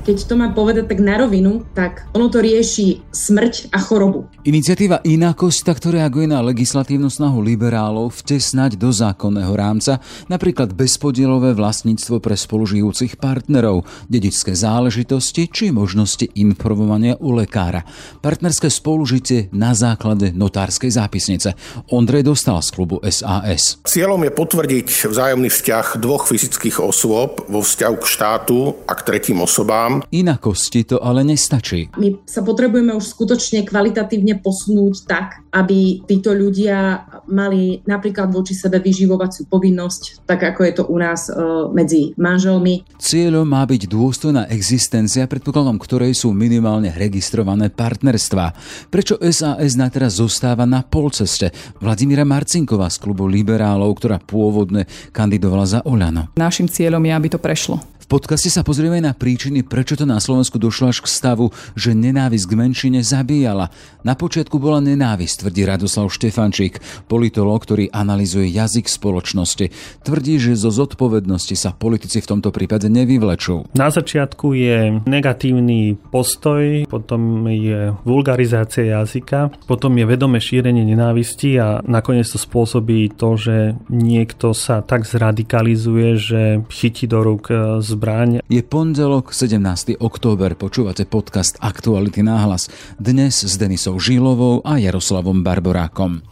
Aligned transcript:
keď 0.00 0.16
to 0.26 0.34
má 0.34 0.48
povedať 0.52 0.88
tak 0.88 1.00
na 1.04 1.20
rovinu, 1.20 1.64
tak 1.76 2.08
ono 2.16 2.32
to 2.32 2.40
rieši 2.40 3.04
smrť 3.12 3.72
a 3.72 3.78
chorobu. 3.78 4.26
Iniciatíva 4.48 5.04
Inakosť 5.04 5.60
takto 5.68 5.92
reaguje 5.92 6.24
na 6.24 6.40
legislatívnu 6.40 7.12
snahu 7.12 7.44
liberálov 7.44 8.16
vtesnať 8.24 8.80
do 8.80 8.88
zákonného 8.88 9.52
rámca 9.52 10.00
napríklad 10.32 10.72
bezpodielové 10.72 11.52
vlastníctvo 11.52 12.24
pre 12.24 12.34
spolužijúcich 12.34 13.20
partnerov, 13.20 13.84
dedičské 14.08 14.56
záležitosti 14.56 15.52
či 15.52 15.68
možnosti 15.68 16.24
informovania 16.40 17.20
u 17.20 17.36
lekára. 17.36 17.84
Partnerské 18.24 18.72
spolužitie 18.72 19.52
na 19.52 19.76
základe 19.76 20.32
notárskej 20.32 20.90
zápisnice. 20.96 21.52
Ondrej 21.92 22.24
dostal 22.24 22.58
z 22.64 22.70
klubu 22.72 22.96
SAS. 23.04 23.82
Cieľom 23.84 24.24
je 24.24 24.32
potvrdiť 24.32 24.88
vzájomný 25.10 25.52
vzťah 25.52 25.86
dvoch 26.00 26.24
fyzických 26.24 26.80
osôb 26.80 27.44
vo 27.50 27.60
vzťahu 27.60 27.96
k 28.00 28.06
štátu 28.06 28.58
a 28.88 28.92
k 28.96 29.04
tretím 29.04 29.44
osobám 29.44 29.89
vám. 29.90 30.02
Inakosti 30.14 30.86
to 30.86 31.02
ale 31.02 31.26
nestačí. 31.26 31.90
My 31.98 32.20
sa 32.22 32.46
potrebujeme 32.46 32.94
už 32.94 33.10
skutočne 33.10 33.66
kvalitatívne 33.66 34.38
posunúť 34.38 34.94
tak, 35.06 35.42
aby 35.50 36.06
títo 36.06 36.30
ľudia 36.30 37.06
mali 37.26 37.82
napríklad 37.86 38.30
voči 38.30 38.54
sebe 38.54 38.78
vyživovaciu 38.78 39.50
povinnosť, 39.50 40.26
tak 40.26 40.46
ako 40.46 40.60
je 40.66 40.72
to 40.74 40.84
u 40.86 40.96
nás 40.98 41.26
e, 41.26 41.34
medzi 41.74 42.14
manželmi. 42.18 42.86
Cieľom 42.98 43.46
má 43.46 43.62
byť 43.66 43.86
dôstojná 43.90 44.46
existencia, 44.50 45.26
predpokladom 45.30 45.78
ktorej 45.78 46.14
sú 46.14 46.30
minimálne 46.34 46.90
registrované 46.94 47.70
partnerstva. 47.70 48.54
Prečo 48.90 49.18
SAS 49.30 49.74
na 49.74 49.88
teraz 49.90 50.18
zostáva 50.18 50.66
na 50.66 50.82
polceste? 50.86 51.50
Vladimíra 51.78 52.26
Marcinková 52.26 52.90
z 52.90 53.00
klubu 53.02 53.26
liberálov, 53.26 53.90
ktorá 53.98 54.18
pôvodne 54.22 54.86
kandidovala 55.14 55.66
za 55.66 55.80
Oľano. 55.86 56.34
Našim 56.36 56.70
cieľom 56.70 57.02
je, 57.02 57.12
aby 57.14 57.28
to 57.30 57.38
prešlo 57.40 57.99
podcaste 58.10 58.50
sa 58.50 58.66
pozrieme 58.66 58.98
na 58.98 59.14
príčiny, 59.14 59.62
prečo 59.62 59.94
to 59.94 60.02
na 60.02 60.18
Slovensku 60.18 60.58
došlo 60.58 60.90
až 60.90 60.98
k 60.98 61.06
stavu, 61.06 61.54
že 61.78 61.94
nenávisť 61.94 62.50
k 62.50 62.58
menšine 62.58 63.00
zabíjala. 63.06 63.70
Na 64.02 64.18
počiatku 64.18 64.58
bola 64.58 64.82
nenávisť, 64.82 65.46
tvrdí 65.46 65.62
Radoslav 65.62 66.10
Štefančík, 66.10 67.06
politolog, 67.06 67.62
ktorý 67.62 67.86
analizuje 67.94 68.50
jazyk 68.50 68.90
spoločnosti. 68.90 69.70
Tvrdí, 70.02 70.42
že 70.42 70.58
zo 70.58 70.74
zodpovednosti 70.74 71.54
sa 71.54 71.70
politici 71.70 72.18
v 72.18 72.34
tomto 72.34 72.50
prípade 72.50 72.90
nevyvlečú. 72.90 73.70
Na 73.78 73.94
začiatku 73.94 74.58
je 74.58 74.98
negatívny 75.06 75.94
postoj, 76.10 76.90
potom 76.90 77.46
je 77.46 77.94
vulgarizácia 78.02 78.90
jazyka, 78.90 79.54
potom 79.70 79.94
je 79.94 80.08
vedomé 80.10 80.42
šírenie 80.42 80.82
nenávisti 80.82 81.54
a 81.62 81.78
nakoniec 81.86 82.26
to 82.26 82.42
spôsobí 82.42 83.14
to, 83.14 83.38
že 83.38 83.56
niekto 83.86 84.50
sa 84.50 84.82
tak 84.82 85.06
zradikalizuje, 85.06 86.08
že 86.18 86.42
chytí 86.72 87.06
do 87.06 87.22
rúk 87.22 87.52
z 87.78 87.99
zbraň. 88.00 88.40
Je 88.48 88.64
pondelok, 88.64 89.36
17. 89.36 90.00
október, 90.00 90.56
počúvate 90.56 91.04
podcast 91.04 91.60
Aktuality 91.60 92.24
náhlas. 92.24 92.72
Dnes 92.96 93.44
s 93.44 93.60
Denisou 93.60 94.00
Žilovou 94.00 94.64
a 94.64 94.80
Jaroslavom 94.80 95.44
Barborákom. 95.44 96.24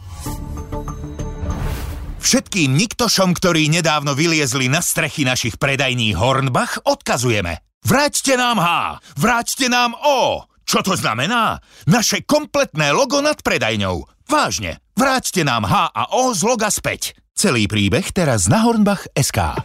Všetkým 2.17 2.73
niktošom, 2.73 3.37
ktorí 3.37 3.69
nedávno 3.69 4.17
vyliezli 4.17 4.65
na 4.65 4.81
strechy 4.81 5.29
našich 5.29 5.61
predajní 5.61 6.17
Hornbach, 6.17 6.81
odkazujeme. 6.89 7.61
Vráťte 7.85 8.33
nám 8.33 8.57
H, 8.57 8.67
vráťte 9.21 9.69
nám 9.69 9.93
O. 9.93 10.49
Čo 10.65 10.81
to 10.81 10.97
znamená? 10.97 11.61
Naše 11.85 12.25
kompletné 12.25 12.97
logo 12.97 13.21
nad 13.21 13.37
predajňou. 13.45 14.25
Vážne, 14.25 14.81
vráťte 14.97 15.45
nám 15.45 15.69
H 15.69 15.93
a 15.93 16.17
O 16.17 16.33
z 16.33 16.41
loga 16.49 16.73
späť. 16.73 17.13
Celý 17.39 17.71
príbeh 17.71 18.03
teraz 18.11 18.51
na 18.51 18.59
Hornbach 18.67 19.07
SK. 19.15 19.63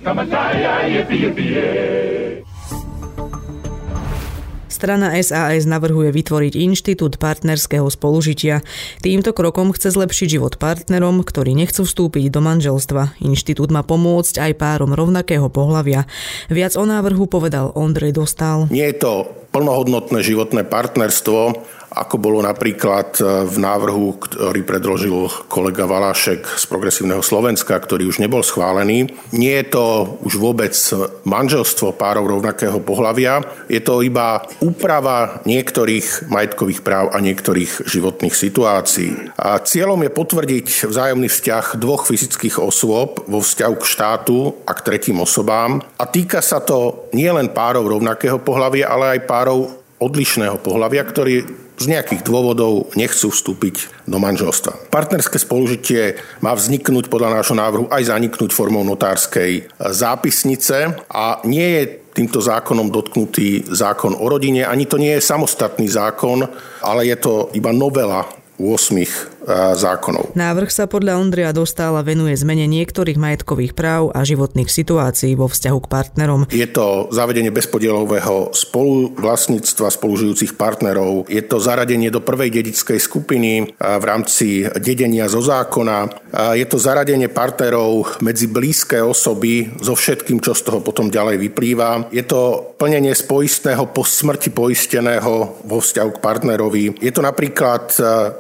Strana 4.70 5.18
SAS 5.18 5.66
navrhuje 5.66 6.14
vytvoriť 6.14 6.54
inštitút 6.54 7.18
partnerského 7.18 7.90
spolužitia. 7.90 8.62
Týmto 9.02 9.34
krokom 9.34 9.74
chce 9.74 9.90
zlepšiť 9.90 10.38
život 10.38 10.54
partnerom, 10.54 11.26
ktorí 11.26 11.58
nechcú 11.58 11.82
vstúpiť 11.82 12.30
do 12.30 12.46
manželstva. 12.46 13.18
Inštitút 13.18 13.74
má 13.74 13.82
pomôcť 13.82 14.38
aj 14.38 14.52
párom 14.54 14.94
rovnakého 14.94 15.50
pohľavia. 15.50 16.06
Viac 16.46 16.78
o 16.78 16.86
návrhu 16.86 17.26
povedal 17.26 17.74
Ondrej 17.74 18.14
Dostal. 18.14 18.70
Nie 18.70 18.94
je 18.94 19.02
to 19.02 19.12
plnohodnotné 19.50 20.22
životné 20.22 20.62
partnerstvo, 20.62 21.58
ako 21.94 22.18
bolo 22.18 22.42
napríklad 22.42 23.22
e, 23.22 23.46
v 23.46 23.56
návrhu, 23.62 24.18
ktorý 24.18 24.66
predložil 24.66 25.30
kolega 25.46 25.86
Valášek 25.86 26.58
z 26.58 26.64
Progresívneho 26.66 27.22
Slovenska, 27.22 27.78
ktorý 27.78 28.10
už 28.10 28.18
nebol 28.18 28.42
schválený. 28.42 29.14
Nie 29.30 29.62
je 29.62 29.78
to 29.78 29.84
už 30.26 30.34
vôbec 30.42 30.74
manželstvo 31.22 31.94
párov 31.94 32.26
rovnakého 32.26 32.82
pohľavia, 32.82 33.46
je 33.70 33.78
to 33.78 34.02
iba 34.02 34.42
úprava 34.58 35.40
niektorých 35.46 36.26
majetkových 36.26 36.82
práv 36.82 37.14
a 37.14 37.22
niektorých 37.22 37.86
životných 37.86 38.34
situácií. 38.34 39.38
A 39.38 39.62
cieľom 39.62 40.02
je 40.02 40.10
potvrdiť 40.10 40.66
vzájomný 40.90 41.30
vzťah 41.30 41.78
dvoch 41.78 42.10
fyzických 42.10 42.58
osôb 42.58 43.22
vo 43.30 43.38
vzťahu 43.38 43.74
k 43.78 43.88
štátu 43.88 44.38
a 44.66 44.74
k 44.74 44.84
tretím 44.84 45.22
osobám. 45.22 45.78
A 45.96 46.04
týka 46.10 46.42
sa 46.42 46.58
to 46.58 47.08
nielen 47.14 47.54
párov 47.54 47.86
rovnakého 47.86 48.42
pohľavia, 48.42 48.90
ale 48.90 49.18
aj 49.18 49.28
párov 49.30 49.84
odlišného 50.02 50.58
pohľavia, 50.60 51.02
ktorí 51.06 51.63
z 51.78 51.84
nejakých 51.90 52.22
dôvodov 52.22 52.94
nechcú 52.94 53.34
vstúpiť 53.34 54.06
do 54.06 54.22
manželstva. 54.22 54.94
Partnerské 54.94 55.42
spolužitie 55.42 56.18
má 56.38 56.54
vzniknúť 56.54 57.10
podľa 57.10 57.40
nášho 57.40 57.58
návrhu 57.58 57.90
aj 57.90 58.14
zaniknúť 58.14 58.54
formou 58.54 58.86
notárskej 58.86 59.68
zápisnice 59.78 60.94
a 61.10 61.42
nie 61.42 61.66
je 61.80 61.82
týmto 62.14 62.38
zákonom 62.38 62.94
dotknutý 62.94 63.66
zákon 63.66 64.14
o 64.14 64.26
rodine, 64.30 64.62
ani 64.62 64.86
to 64.86 65.02
nie 65.02 65.18
je 65.18 65.26
samostatný 65.26 65.90
zákon, 65.90 66.46
ale 66.78 67.10
je 67.10 67.16
to 67.18 67.50
iba 67.58 67.74
novela 67.74 68.22
8 68.54 69.33
zákonov. 69.76 70.32
Návrh 70.32 70.70
sa 70.72 70.88
podľa 70.88 71.20
Ondria 71.20 71.52
Dostála 71.52 72.00
venuje 72.00 72.32
zmene 72.34 72.64
niektorých 72.64 73.20
majetkových 73.20 73.76
práv 73.76 74.10
a 74.16 74.24
životných 74.24 74.72
situácií 74.72 75.36
vo 75.36 75.46
vzťahu 75.46 75.78
k 75.84 75.90
partnerom. 75.92 76.40
Je 76.48 76.66
to 76.68 77.12
zavedenie 77.12 77.52
bezpodielového 77.52 78.50
spoluvlastníctva 78.56 79.92
spolužijúcich 79.92 80.56
partnerov, 80.56 81.28
je 81.28 81.44
to 81.44 81.60
zaradenie 81.60 82.08
do 82.08 82.24
prvej 82.24 82.50
dedickej 82.50 82.98
skupiny 82.98 83.76
v 83.76 84.04
rámci 84.04 84.64
dedenia 84.80 85.28
zo 85.28 85.44
zákona, 85.44 86.08
je 86.56 86.66
to 86.66 86.80
zaradenie 86.80 87.28
partnerov 87.28 88.18
medzi 88.24 88.48
blízke 88.48 88.98
osoby 88.98 89.70
so 89.78 89.94
všetkým, 89.94 90.40
čo 90.40 90.56
z 90.56 90.64
toho 90.66 90.80
potom 90.80 91.12
ďalej 91.12 91.36
vyplýva. 91.38 92.08
Je 92.10 92.24
to 92.24 92.74
plnenie 92.80 93.14
spoistného 93.14 93.92
po 93.92 94.02
smrti 94.02 94.50
poisteného 94.50 95.62
vo 95.62 95.78
vzťahu 95.78 96.10
k 96.16 96.22
partnerovi. 96.22 96.84
Je 96.98 97.12
to 97.12 97.22
napríklad 97.22 97.92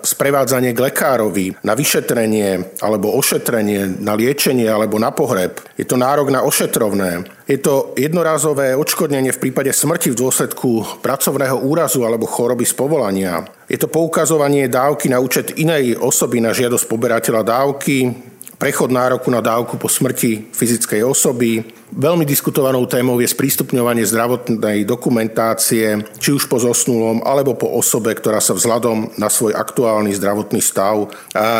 sprevádzanie 0.02 0.72
k 0.74 0.82
lekárovi 0.94 1.58
na 1.66 1.74
vyšetrenie 1.74 2.78
alebo 2.78 3.10
ošetrenie, 3.18 3.98
na 3.98 4.14
liečenie 4.14 4.70
alebo 4.70 5.02
na 5.02 5.10
pohreb. 5.10 5.58
Je 5.74 5.82
to 5.82 5.98
nárok 5.98 6.30
na 6.30 6.46
ošetrovné. 6.46 7.26
Je 7.50 7.58
to 7.58 7.90
jednorázové 7.98 8.78
odškodnenie 8.78 9.34
v 9.34 9.42
prípade 9.42 9.74
smrti 9.74 10.14
v 10.14 10.20
dôsledku 10.22 11.02
pracovného 11.02 11.58
úrazu 11.66 12.06
alebo 12.06 12.30
choroby 12.30 12.62
z 12.62 12.78
povolania. 12.78 13.42
Je 13.66 13.74
to 13.74 13.90
poukazovanie 13.90 14.70
dávky 14.70 15.10
na 15.10 15.18
účet 15.18 15.58
inej 15.58 15.98
osoby 15.98 16.38
na 16.38 16.54
žiadosť 16.54 16.86
poberateľa 16.86 17.42
dávky, 17.42 18.14
prechod 18.54 18.94
nároku 18.94 19.28
na 19.34 19.42
dávku 19.42 19.74
po 19.76 19.90
smrti 19.90 20.54
fyzickej 20.54 21.02
osoby, 21.02 21.60
Veľmi 21.92 22.24
diskutovanou 22.24 22.88
témou 22.88 23.20
je 23.20 23.28
sprístupňovanie 23.28 24.08
zdravotnej 24.08 24.88
dokumentácie, 24.88 26.00
či 26.16 26.32
už 26.32 26.48
po 26.48 26.56
zosnulom, 26.56 27.20
alebo 27.20 27.52
po 27.52 27.68
osobe, 27.76 28.16
ktorá 28.16 28.40
sa 28.40 28.56
vzhľadom 28.56 29.20
na 29.20 29.28
svoj 29.28 29.52
aktuálny 29.52 30.16
zdravotný 30.16 30.64
stav 30.64 31.12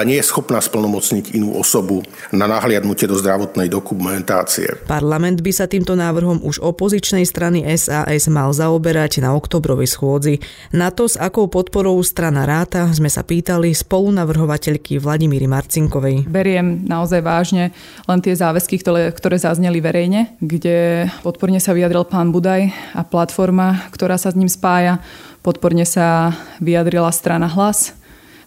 nie 0.09 0.17
je 0.19 0.25
schopná 0.25 0.65
splnomocniť 0.65 1.37
inú 1.37 1.55
osobu 1.61 2.01
na 2.33 2.49
nahliadnutie 2.49 3.05
do 3.05 3.21
zdravotnej 3.21 3.69
dokumentácie. 3.69 4.81
Parlament 4.88 5.44
by 5.44 5.53
sa 5.53 5.69
týmto 5.69 5.93
návrhom 5.93 6.41
už 6.41 6.59
opozičnej 6.65 7.29
strany 7.29 7.62
SAS 7.77 8.27
mal 8.27 8.50
zaoberať 8.50 9.20
na 9.20 9.37
oktobrovej 9.37 9.93
schôdzi. 9.93 10.41
Na 10.73 10.88
to, 10.88 11.05
s 11.05 11.20
akou 11.20 11.53
podporou 11.53 12.00
strana 12.06 12.49
ráta, 12.49 12.88
sme 12.91 13.12
sa 13.12 13.23
pýtali 13.23 13.77
spolunavrhovateľky 13.77 14.99
Vladimíry 14.99 15.44
Marcinkovej. 15.50 16.25
Beriem 16.27 16.87
naozaj 16.88 17.20
vážne 17.20 17.77
len 18.09 18.19
tie 18.25 18.35
záväzky, 18.35 18.81
ktoré, 18.81 19.11
ktoré 19.12 19.37
zazneli 19.38 19.79
verejne 19.79 20.13
kde 20.38 21.08
podporne 21.26 21.58
sa 21.58 21.75
vyjadril 21.75 22.06
pán 22.06 22.31
Budaj 22.31 22.70
a 22.94 23.02
platforma, 23.02 23.87
ktorá 23.90 24.14
sa 24.16 24.31
s 24.31 24.38
ním 24.38 24.50
spája. 24.50 25.02
Podporne 25.44 25.84
sa 25.84 26.32
vyjadrila 26.62 27.11
strana 27.11 27.50
Hlas. 27.50 27.93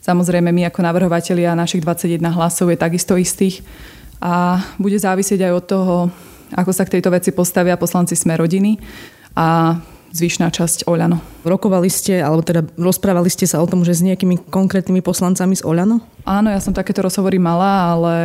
Samozrejme, 0.01 0.55
my 0.55 0.71
ako 0.71 0.79
navrhovatelia 0.87 1.51
našich 1.57 1.83
21 1.83 2.23
hlasov 2.31 2.71
je 2.71 2.77
takisto 2.79 3.19
istých. 3.19 3.59
A 4.23 4.63
bude 4.79 4.97
závisieť 4.97 5.45
aj 5.45 5.53
od 5.53 5.65
toho, 5.67 5.95
ako 6.55 6.71
sa 6.71 6.87
k 6.87 6.97
tejto 6.97 7.11
veci 7.11 7.35
postavia 7.35 7.75
poslanci 7.75 8.15
Sme 8.15 8.39
rodiny 8.39 8.79
a 9.35 9.77
zvyšná 10.15 10.47
časť 10.49 10.87
Oľano. 10.87 11.19
Rokovali 11.43 11.91
ste, 11.91 12.23
alebo 12.23 12.41
teda 12.41 12.63
rozprávali 12.79 13.27
ste 13.27 13.45
sa 13.45 13.59
o 13.59 13.67
tom, 13.67 13.83
že 13.83 13.99
s 13.99 14.05
nejakými 14.05 14.47
konkrétnymi 14.47 15.03
poslancami 15.03 15.59
z 15.59 15.67
Oľano? 15.67 15.99
Áno, 16.23 16.47
ja 16.47 16.63
som 16.63 16.71
takéto 16.71 17.03
rozhovory 17.03 17.37
mala, 17.37 17.93
ale 17.93 18.15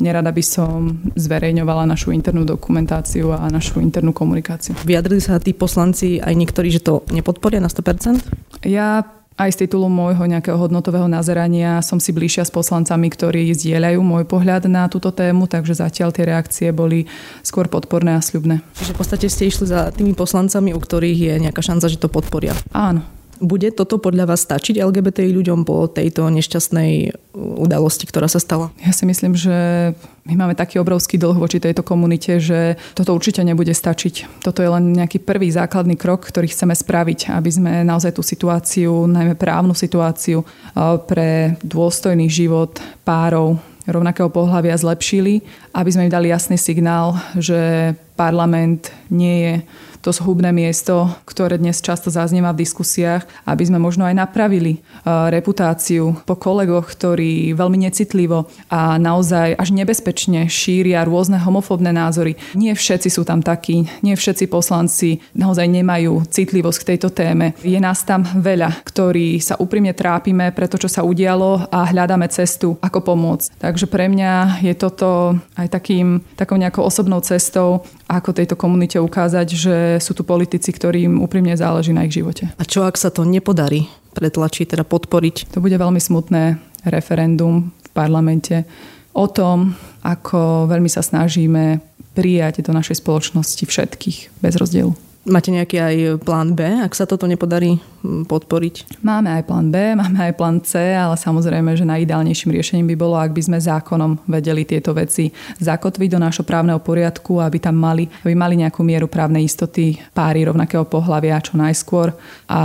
nerada 0.00 0.32
by 0.32 0.44
som 0.44 1.00
zverejňovala 1.14 1.86
našu 1.88 2.10
internú 2.10 2.44
dokumentáciu 2.44 3.32
a 3.32 3.46
našu 3.48 3.78
internú 3.84 4.10
komunikáciu. 4.16 4.76
Vyjadrili 4.84 5.22
sa 5.22 5.38
tí 5.40 5.52
poslanci 5.52 6.18
aj 6.18 6.34
niektorí, 6.34 6.72
že 6.72 6.84
to 6.84 7.04
nepodporia 7.12 7.60
na 7.60 7.68
100%? 7.68 8.66
Ja 8.66 9.04
aj 9.40 9.56
z 9.56 9.60
titulu 9.64 9.88
môjho 9.88 10.20
nejakého 10.28 10.60
hodnotového 10.60 11.08
nazerania 11.08 11.80
som 11.80 11.96
si 11.96 12.12
bližšia 12.12 12.44
s 12.44 12.52
poslancami, 12.52 13.08
ktorí 13.08 13.48
zdieľajú 13.56 14.00
môj 14.04 14.28
pohľad 14.28 14.68
na 14.68 14.84
túto 14.92 15.08
tému, 15.16 15.48
takže 15.48 15.80
zatiaľ 15.80 16.12
tie 16.12 16.28
reakcie 16.28 16.68
boli 16.76 17.08
skôr 17.40 17.64
podporné 17.64 18.20
a 18.20 18.20
sľubné. 18.20 18.60
Čiže 18.76 18.92
v 18.92 18.98
podstate 19.00 19.26
ste 19.32 19.48
išli 19.48 19.64
za 19.64 19.88
tými 19.96 20.12
poslancami, 20.12 20.76
u 20.76 20.80
ktorých 20.80 21.18
je 21.18 21.34
nejaká 21.48 21.64
šanca, 21.64 21.88
že 21.88 21.96
to 21.96 22.12
podporia. 22.12 22.52
Áno, 22.76 23.00
bude 23.40 23.72
toto 23.72 23.96
podľa 23.96 24.28
vás 24.28 24.44
stačiť 24.44 24.78
LGBTI 24.78 25.32
ľuďom 25.32 25.64
po 25.64 25.88
tejto 25.88 26.28
nešťastnej 26.28 27.16
udalosti, 27.34 28.04
ktorá 28.04 28.28
sa 28.28 28.36
stala? 28.36 28.68
Ja 28.84 28.92
si 28.92 29.08
myslím, 29.08 29.32
že 29.32 29.90
my 30.28 30.34
máme 30.36 30.54
taký 30.54 30.76
obrovský 30.78 31.16
dlh 31.16 31.40
voči 31.40 31.56
tejto 31.58 31.80
komunite, 31.80 32.36
že 32.38 32.76
toto 32.92 33.16
určite 33.16 33.40
nebude 33.40 33.72
stačiť. 33.72 34.44
Toto 34.44 34.60
je 34.60 34.68
len 34.68 34.92
nejaký 34.92 35.24
prvý 35.24 35.48
základný 35.48 35.96
krok, 35.96 36.28
ktorý 36.28 36.52
chceme 36.52 36.76
spraviť, 36.76 37.32
aby 37.32 37.50
sme 37.50 37.72
naozaj 37.82 38.14
tú 38.14 38.22
situáciu, 38.22 39.08
najmä 39.08 39.34
právnu 39.34 39.72
situáciu 39.72 40.44
eh, 40.44 41.00
pre 41.08 41.56
dôstojný 41.64 42.28
život 42.28 42.76
párov 43.02 43.58
rovnakého 43.88 44.28
pohľavia 44.28 44.76
zlepšili, 44.76 45.42
aby 45.72 45.90
sme 45.90 46.06
im 46.06 46.12
dali 46.12 46.28
jasný 46.30 46.60
signál, 46.60 47.16
že 47.34 47.92
parlament 48.20 48.92
nie 49.08 49.36
je 49.40 49.54
to 50.00 50.16
zhubné 50.16 50.48
miesto, 50.50 51.12
ktoré 51.28 51.60
dnes 51.60 51.84
často 51.84 52.08
zaznieva 52.08 52.56
v 52.56 52.64
diskusiách, 52.64 53.28
aby 53.44 53.62
sme 53.68 53.76
možno 53.76 54.08
aj 54.08 54.16
napravili 54.16 54.80
e, 54.80 54.80
reputáciu 55.28 56.16
po 56.24 56.40
kolegoch, 56.40 56.88
ktorí 56.88 57.52
veľmi 57.52 57.84
necitlivo 57.84 58.48
a 58.72 58.96
naozaj 58.96 59.60
až 59.60 59.68
nebezpečne 59.76 60.48
šíria 60.48 61.04
rôzne 61.04 61.36
homofóbne 61.36 61.92
názory. 61.92 62.40
Nie 62.56 62.72
všetci 62.72 63.12
sú 63.12 63.28
tam 63.28 63.44
takí, 63.44 63.84
nie 64.00 64.16
všetci 64.16 64.48
poslanci 64.48 65.20
naozaj 65.36 65.68
nemajú 65.68 66.24
citlivosť 66.32 66.78
k 66.80 66.88
tejto 66.96 67.08
téme. 67.12 67.52
Je 67.60 67.76
nás 67.76 68.00
tam 68.08 68.24
veľa, 68.24 68.80
ktorí 68.88 69.36
sa 69.36 69.60
úprimne 69.60 69.92
trápime 69.92 70.48
pre 70.56 70.64
to, 70.64 70.80
čo 70.80 70.88
sa 70.88 71.04
udialo 71.04 71.68
a 71.68 71.84
hľadáme 71.92 72.24
cestu, 72.32 72.80
ako 72.80 73.04
pomôcť. 73.04 73.60
Takže 73.60 73.84
pre 73.84 74.08
mňa 74.08 74.64
je 74.64 74.72
toto 74.72 75.36
aj 75.60 75.68
takým, 75.68 76.24
takou 76.40 76.56
nejakou 76.56 76.88
osobnou 76.88 77.20
cestou, 77.20 77.84
ako 78.10 78.34
tejto 78.34 78.58
komunite 78.58 78.98
ukázať, 78.98 79.48
že 79.54 79.76
sú 80.02 80.18
tu 80.18 80.26
politici, 80.26 80.74
ktorým 80.74 81.22
úprimne 81.22 81.54
záleží 81.54 81.94
na 81.94 82.02
ich 82.02 82.14
živote. 82.18 82.50
A 82.58 82.62
čo 82.66 82.82
ak 82.82 82.98
sa 82.98 83.14
to 83.14 83.22
nepodarí 83.22 83.86
pretlačiť, 84.18 84.74
teda 84.74 84.82
podporiť? 84.82 85.54
To 85.54 85.62
bude 85.62 85.78
veľmi 85.78 86.02
smutné 86.02 86.58
referendum 86.90 87.70
v 87.70 87.88
parlamente 87.94 88.66
o 89.14 89.30
tom, 89.30 89.78
ako 90.02 90.66
veľmi 90.66 90.90
sa 90.90 91.06
snažíme 91.06 91.78
prijať 92.10 92.66
do 92.66 92.74
našej 92.74 92.98
spoločnosti 92.98 93.62
všetkých 93.62 94.42
bez 94.42 94.54
rozdielu. 94.58 95.09
Máte 95.28 95.52
nejaký 95.52 95.76
aj 95.76 95.96
plán 96.24 96.56
B, 96.56 96.64
ak 96.64 96.96
sa 96.96 97.04
toto 97.04 97.28
nepodarí 97.28 97.76
podporiť? 98.00 99.04
Máme 99.04 99.28
aj 99.28 99.42
plán 99.44 99.68
B, 99.68 99.92
máme 99.92 100.16
aj 100.16 100.32
plán 100.32 100.64
C, 100.64 100.96
ale 100.96 101.12
samozrejme, 101.12 101.76
že 101.76 101.84
najideálnejším 101.84 102.56
riešením 102.56 102.88
by 102.88 102.96
bolo, 102.96 103.20
ak 103.20 103.36
by 103.36 103.42
sme 103.44 103.60
zákonom 103.60 104.24
vedeli 104.24 104.64
tieto 104.64 104.96
veci 104.96 105.28
zakotviť 105.60 106.08
do 106.16 106.18
nášho 106.24 106.40
právneho 106.48 106.80
poriadku, 106.80 107.36
aby 107.36 107.60
tam 107.60 107.76
mali, 107.76 108.08
aby 108.24 108.32
mali 108.32 108.64
nejakú 108.64 108.80
mieru 108.80 109.12
právnej 109.12 109.44
istoty 109.44 110.00
páry 110.16 110.48
rovnakého 110.48 110.88
pohľavia 110.88 111.36
čo 111.44 111.60
najskôr. 111.60 112.16
A 112.48 112.60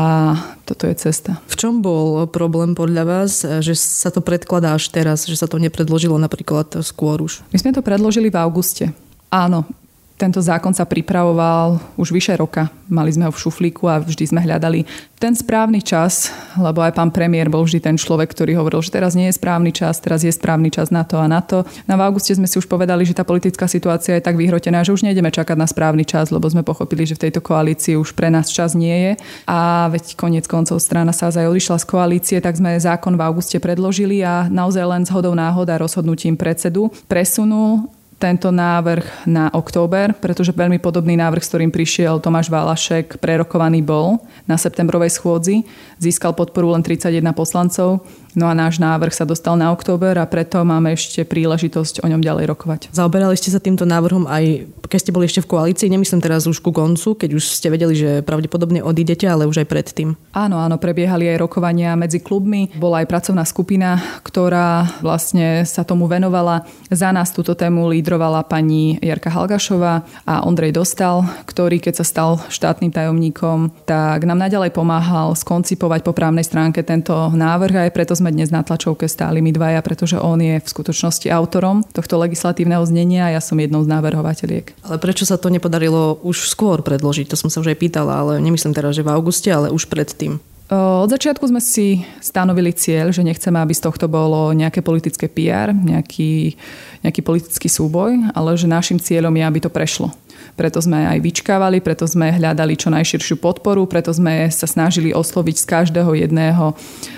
toto 0.63 0.88
je 0.88 0.96
cesta. 0.96 1.44
V 1.52 1.60
čom 1.60 1.84
bol 1.84 2.24
problém 2.31 2.72
podľa 2.72 3.04
vás, 3.04 3.44
že 3.44 3.75
sa 3.75 4.16
to 4.16 4.24
predkladá 4.24 4.80
až 4.80 4.88
teraz, 4.96 5.28
že 5.28 5.36
sa 5.36 5.52
to 5.52 5.60
nepredložilo 5.60 6.16
napríklad 6.16 6.72
skôr 6.88 7.19
už? 7.19 7.44
My 7.52 7.60
sme 7.60 7.75
to 7.75 7.84
predložili 7.84 8.31
v 8.31 8.40
auguste. 8.40 8.96
Áno, 9.28 9.68
tento 10.16 10.40
zákon 10.40 10.72
sa 10.72 10.88
pripravoval 10.88 11.76
už 12.00 12.16
vyše 12.16 12.40
roka. 12.40 12.72
Mali 12.88 13.12
sme 13.12 13.28
ho 13.28 13.36
v 13.36 13.42
šuflíku 13.42 13.92
a 13.92 14.00
vždy 14.00 14.32
sme 14.32 14.40
hľadali 14.48 14.88
ten 15.20 15.36
správny 15.36 15.84
čas, 15.84 16.32
lebo 16.56 16.80
aj 16.80 16.96
pán 16.96 17.12
premiér 17.12 17.52
bol 17.52 17.68
vždy 17.68 17.84
ten 17.84 17.96
človek, 18.00 18.32
ktorý 18.32 18.56
hovoril, 18.56 18.80
že 18.80 18.96
teraz 18.96 19.12
nie 19.12 19.28
je 19.28 19.36
správny 19.36 19.76
čas, 19.76 20.00
teraz 20.00 20.24
je 20.24 20.32
správny 20.32 20.72
čas 20.72 20.88
na 20.88 21.04
to 21.04 21.20
a 21.20 21.28
na 21.28 21.44
to. 21.44 21.68
Na 21.84 22.00
v 22.00 22.04
auguste 22.08 22.32
sme 22.32 22.48
si 22.48 22.56
už 22.56 22.68
povedali, 22.68 23.04
že 23.04 23.16
tá 23.16 23.28
politická 23.28 23.68
situácia 23.68 24.16
je 24.16 24.24
tak 24.24 24.40
vyhrotená, 24.40 24.88
že 24.88 24.96
už 24.96 25.04
nejdeme 25.04 25.32
čakať 25.32 25.58
na 25.60 25.68
správny 25.68 26.08
čas, 26.08 26.32
lebo 26.32 26.48
sme 26.48 26.64
pochopili, 26.64 27.04
že 27.04 27.20
v 27.20 27.28
tejto 27.28 27.44
koalícii 27.44 28.00
už 28.00 28.16
pre 28.16 28.32
nás 28.32 28.48
čas 28.52 28.72
nie 28.76 28.96
je. 28.96 29.12
A 29.52 29.92
veď 29.92 30.16
koniec 30.16 30.48
koncov 30.48 30.80
strana 30.80 31.12
sa 31.12 31.28
aj 31.28 31.48
odišla 31.48 31.80
z 31.80 31.86
koalície, 31.92 32.38
tak 32.40 32.56
sme 32.56 32.80
zákon 32.80 33.20
v 33.20 33.24
auguste 33.24 33.60
predložili 33.60 34.24
a 34.24 34.48
naozaj 34.48 34.84
len 34.84 35.04
zhodou 35.04 35.36
náhoda 35.36 35.76
rozhodnutím 35.76 36.40
predsedu 36.40 36.88
presunul 37.12 37.94
tento 38.16 38.48
návrh 38.48 39.28
na 39.28 39.52
október, 39.52 40.16
pretože 40.16 40.56
veľmi 40.56 40.80
podobný 40.80 41.20
návrh, 41.20 41.44
s 41.44 41.52
ktorým 41.52 41.72
prišiel 41.72 42.24
Tomáš 42.24 42.48
Válašek, 42.48 43.20
prerokovaný 43.20 43.84
bol 43.84 44.24
na 44.48 44.56
septembrovej 44.56 45.12
schôdzi. 45.20 45.68
Získal 46.00 46.32
podporu 46.32 46.72
len 46.72 46.82
31 46.82 47.36
poslancov 47.36 48.08
No 48.36 48.52
a 48.52 48.54
náš 48.54 48.84
návrh 48.84 49.16
sa 49.16 49.24
dostal 49.24 49.56
na 49.56 49.72
október 49.72 50.20
a 50.20 50.28
preto 50.28 50.60
máme 50.68 50.92
ešte 50.92 51.24
príležitosť 51.24 52.04
o 52.04 52.08
ňom 52.12 52.20
ďalej 52.20 52.46
rokovať. 52.52 52.82
Zaoberali 52.92 53.40
ste 53.40 53.50
sa 53.50 53.64
týmto 53.64 53.88
návrhom 53.88 54.28
aj 54.28 54.68
keď 54.88 55.00
ste 55.02 55.14
boli 55.14 55.26
ešte 55.26 55.44
v 55.44 55.52
koalícii, 55.52 55.90
nemyslím 55.90 56.22
teraz 56.22 56.46
už 56.46 56.62
ku 56.62 56.70
koncu, 56.70 57.18
keď 57.18 57.30
už 57.36 57.44
ste 57.44 57.74
vedeli, 57.74 57.98
že 57.98 58.22
pravdepodobne 58.22 58.86
odídete, 58.86 59.26
ale 59.26 59.50
už 59.50 59.66
aj 59.66 59.68
predtým. 59.70 60.14
Áno, 60.32 60.62
áno, 60.62 60.78
prebiehali 60.78 61.28
aj 61.30 61.42
rokovania 61.42 61.98
medzi 61.98 62.22
klubmi. 62.22 62.70
Bola 62.78 63.02
aj 63.04 63.10
pracovná 63.10 63.44
skupina, 63.44 63.98
ktorá 64.22 65.02
vlastne 65.02 65.66
sa 65.66 65.81
tomu 65.84 66.06
venovala. 66.06 66.64
Za 66.88 67.10
nás 67.12 67.34
túto 67.34 67.58
tému 67.58 67.90
lídrovala 67.92 68.46
pani 68.46 69.02
Jarka 69.02 69.34
Halgašová 69.34 70.06
a 70.26 70.46
Ondrej 70.46 70.78
Dostal, 70.78 71.26
ktorý 71.50 71.81
keď 71.81 72.02
sa 72.02 72.06
stal 72.06 72.31
štátnym 72.48 72.94
tajomníkom, 72.94 73.74
tak 73.90 74.24
nám 74.24 74.40
naďalej 74.40 74.72
pomáhal 74.72 75.34
skoncipovať 75.34 76.06
po 76.06 76.14
právnej 76.14 76.46
stránke 76.46 76.86
tento 76.86 77.14
návrh 77.34 77.76
a 77.76 77.84
aj 77.90 77.92
preto 77.92 78.14
sme 78.14 78.25
sme 78.25 78.33
dnes 78.33 78.50
na 78.50 78.66
tlačovke 78.66 79.06
stáli 79.06 79.38
my 79.38 79.54
dvaja, 79.54 79.86
pretože 79.86 80.18
on 80.18 80.42
je 80.42 80.57
v 80.57 80.66
skutočnosti 80.66 81.30
autorom 81.30 81.86
tohto 81.94 82.18
legislatívneho 82.18 82.81
znenia 82.81 83.30
a 83.30 83.38
ja 83.38 83.42
som 83.42 83.54
jednou 83.54 83.86
z 83.86 83.92
návrhovateľiek. 83.94 84.81
Ale 84.81 84.98
prečo 84.98 85.30
sa 85.30 85.38
to 85.38 85.54
nepodarilo 85.54 86.18
už 86.25 86.50
skôr 86.50 86.81
predložiť? 86.81 87.30
To 87.30 87.38
som 87.38 87.54
sa 87.54 87.62
už 87.62 87.77
aj 87.77 87.86
pýtala, 87.86 88.18
ale 88.18 88.33
nemyslím 88.42 88.74
teraz, 88.74 88.98
že 88.98 89.06
v 89.06 89.13
auguste, 89.13 89.54
ale 89.54 89.69
už 89.69 89.86
predtým. 89.94 90.42
Od 90.74 91.06
začiatku 91.06 91.45
sme 91.45 91.62
si 91.62 92.01
stanovili 92.18 92.74
cieľ, 92.74 93.13
že 93.13 93.22
nechceme, 93.22 93.62
aby 93.62 93.77
z 93.77 93.86
tohto 93.86 94.10
bolo 94.10 94.50
nejaké 94.57 94.81
politické 94.81 95.30
PR, 95.30 95.69
nejaký, 95.69 96.57
nejaký 97.06 97.21
politický 97.21 97.69
súboj, 97.69 98.33
ale 98.33 98.57
že 98.57 98.66
našim 98.66 98.98
cieľom 98.98 99.38
je, 99.38 99.45
aby 99.45 99.60
to 99.62 99.69
prešlo 99.69 100.09
preto 100.56 100.80
sme 100.80 101.04
aj 101.06 101.19
vyčkávali, 101.19 101.83
preto 101.83 102.07
sme 102.07 102.31
hľadali 102.31 102.80
čo 102.80 102.88
najširšiu 102.92 103.38
podporu, 103.44 103.83
preto 103.85 104.16
sme 104.16 104.47
sa 104.50 104.66
snažili 104.66 105.12
osloviť 105.12 105.56
z 105.59 105.66
každého 105.68 106.12
jedného 106.16 106.74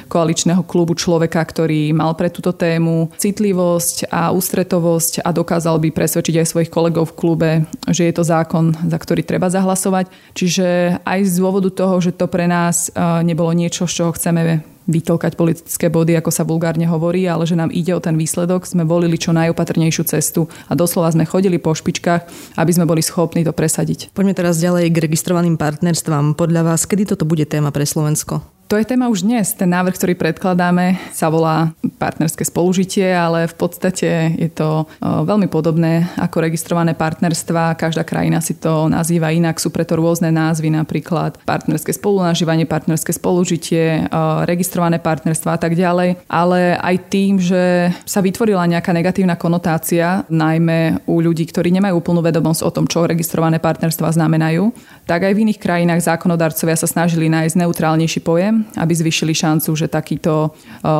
koaličného 0.09 0.65
klubu 0.65 0.97
človeka, 0.97 1.37
ktorý 1.41 1.93
mal 1.93 2.17
pre 2.17 2.33
túto 2.33 2.49
tému 2.51 3.13
citlivosť 3.15 4.09
a 4.09 4.33
ústretovosť 4.33 5.21
a 5.21 5.29
dokázal 5.29 5.77
by 5.77 5.89
presvedčiť 5.93 6.41
aj 6.41 6.49
svojich 6.49 6.73
kolegov 6.73 7.13
v 7.13 7.17
klube, 7.17 7.51
že 7.91 8.09
je 8.09 8.13
to 8.15 8.25
zákon, 8.25 8.73
za 8.87 8.97
ktorý 8.97 9.21
treba 9.21 9.51
zahlasovať. 9.53 10.09
Čiže 10.33 10.99
aj 11.03 11.19
z 11.27 11.33
dôvodu 11.37 11.69
toho, 11.69 12.01
že 12.01 12.15
to 12.15 12.25
pre 12.25 12.49
nás 12.49 12.89
eh, 12.89 13.21
nebolo 13.21 13.53
niečo, 13.53 13.85
z 13.85 14.03
čoho 14.03 14.11
chceme 14.15 14.76
vytolkať 14.87 15.35
politické 15.35 15.91
body, 15.91 16.17
ako 16.17 16.31
sa 16.33 16.47
vulgárne 16.47 16.87
hovorí, 16.89 17.27
ale 17.27 17.45
že 17.45 17.59
nám 17.59 17.69
ide 17.69 17.93
o 17.93 18.01
ten 18.01 18.15
výsledok. 18.15 18.65
Sme 18.65 18.87
volili 18.87 19.19
čo 19.19 19.35
najopatrnejšiu 19.35 20.03
cestu 20.07 20.47
a 20.65 20.73
doslova 20.73 21.11
sme 21.13 21.27
chodili 21.27 21.61
po 21.61 21.75
špičkách, 21.75 22.55
aby 22.57 22.71
sme 22.71 22.89
boli 22.89 23.03
schopní 23.03 23.45
to 23.45 23.53
presadiť. 23.53 24.09
Poďme 24.15 24.33
teraz 24.33 24.57
ďalej 24.57 24.89
k 24.89 24.97
registrovaným 25.05 25.59
partnerstvám. 25.59 26.33
Podľa 26.33 26.73
vás, 26.73 26.89
kedy 26.89 27.13
toto 27.13 27.27
bude 27.27 27.45
téma 27.45 27.69
pre 27.69 27.85
Slovensko? 27.85 28.56
To 28.67 28.75
je 28.75 28.83
téma 28.83 29.07
už 29.07 29.23
dnes. 29.23 29.47
Ten 29.55 29.71
návrh, 29.71 29.95
ktorý 29.95 30.13
predkladáme, 30.19 30.99
sa 31.15 31.31
volá 31.31 31.71
partnerské 31.95 32.43
spolužitie, 32.43 33.15
ale 33.15 33.47
v 33.47 33.55
podstate 33.55 34.35
je 34.35 34.51
to 34.51 34.83
veľmi 34.99 35.47
podobné 35.47 36.03
ako 36.19 36.43
registrované 36.43 36.91
partnerstva. 36.91 37.79
Každá 37.79 38.03
krajina 38.03 38.43
si 38.43 38.59
to 38.59 38.91
nazýva 38.91 39.31
inak. 39.31 39.63
Sú 39.63 39.71
preto 39.71 39.95
rôzne 39.95 40.35
názvy, 40.35 40.67
napríklad 40.67 41.39
partnerské 41.47 41.95
spolunažívanie, 41.95 42.67
partnerské 42.67 43.15
spolužitie, 43.15 44.11
registrované 44.43 44.99
partnerstva 44.99 45.55
a 45.55 45.59
tak 45.63 45.71
ďalej. 45.71 46.27
Ale 46.27 46.75
aj 46.75 46.95
tým, 47.07 47.39
že 47.39 47.95
sa 48.03 48.19
vytvorila 48.19 48.67
nejaká 48.67 48.91
negatívna 48.91 49.39
konotácia, 49.39 50.27
najmä 50.27 51.07
u 51.07 51.23
ľudí, 51.23 51.47
ktorí 51.47 51.71
nemajú 51.71 52.03
úplnú 52.03 52.19
vedomosť 52.19 52.67
o 52.67 52.73
tom, 52.75 52.83
čo 52.83 53.07
registrované 53.07 53.63
partnerstva 53.63 54.11
znamenajú, 54.11 54.75
tak 55.07 55.23
aj 55.23 55.31
v 55.39 55.47
iných 55.47 55.63
krajinách 55.63 56.03
zákonodarcovia 56.03 56.75
sa 56.75 56.83
snažili 56.83 57.31
nájsť 57.31 57.63
neutrálnejší 57.63 58.19
pojem 58.27 58.56
aby 58.77 58.93
zvyšili 58.95 59.33
šancu, 59.33 59.75
že 59.75 59.91
takýto 59.91 60.53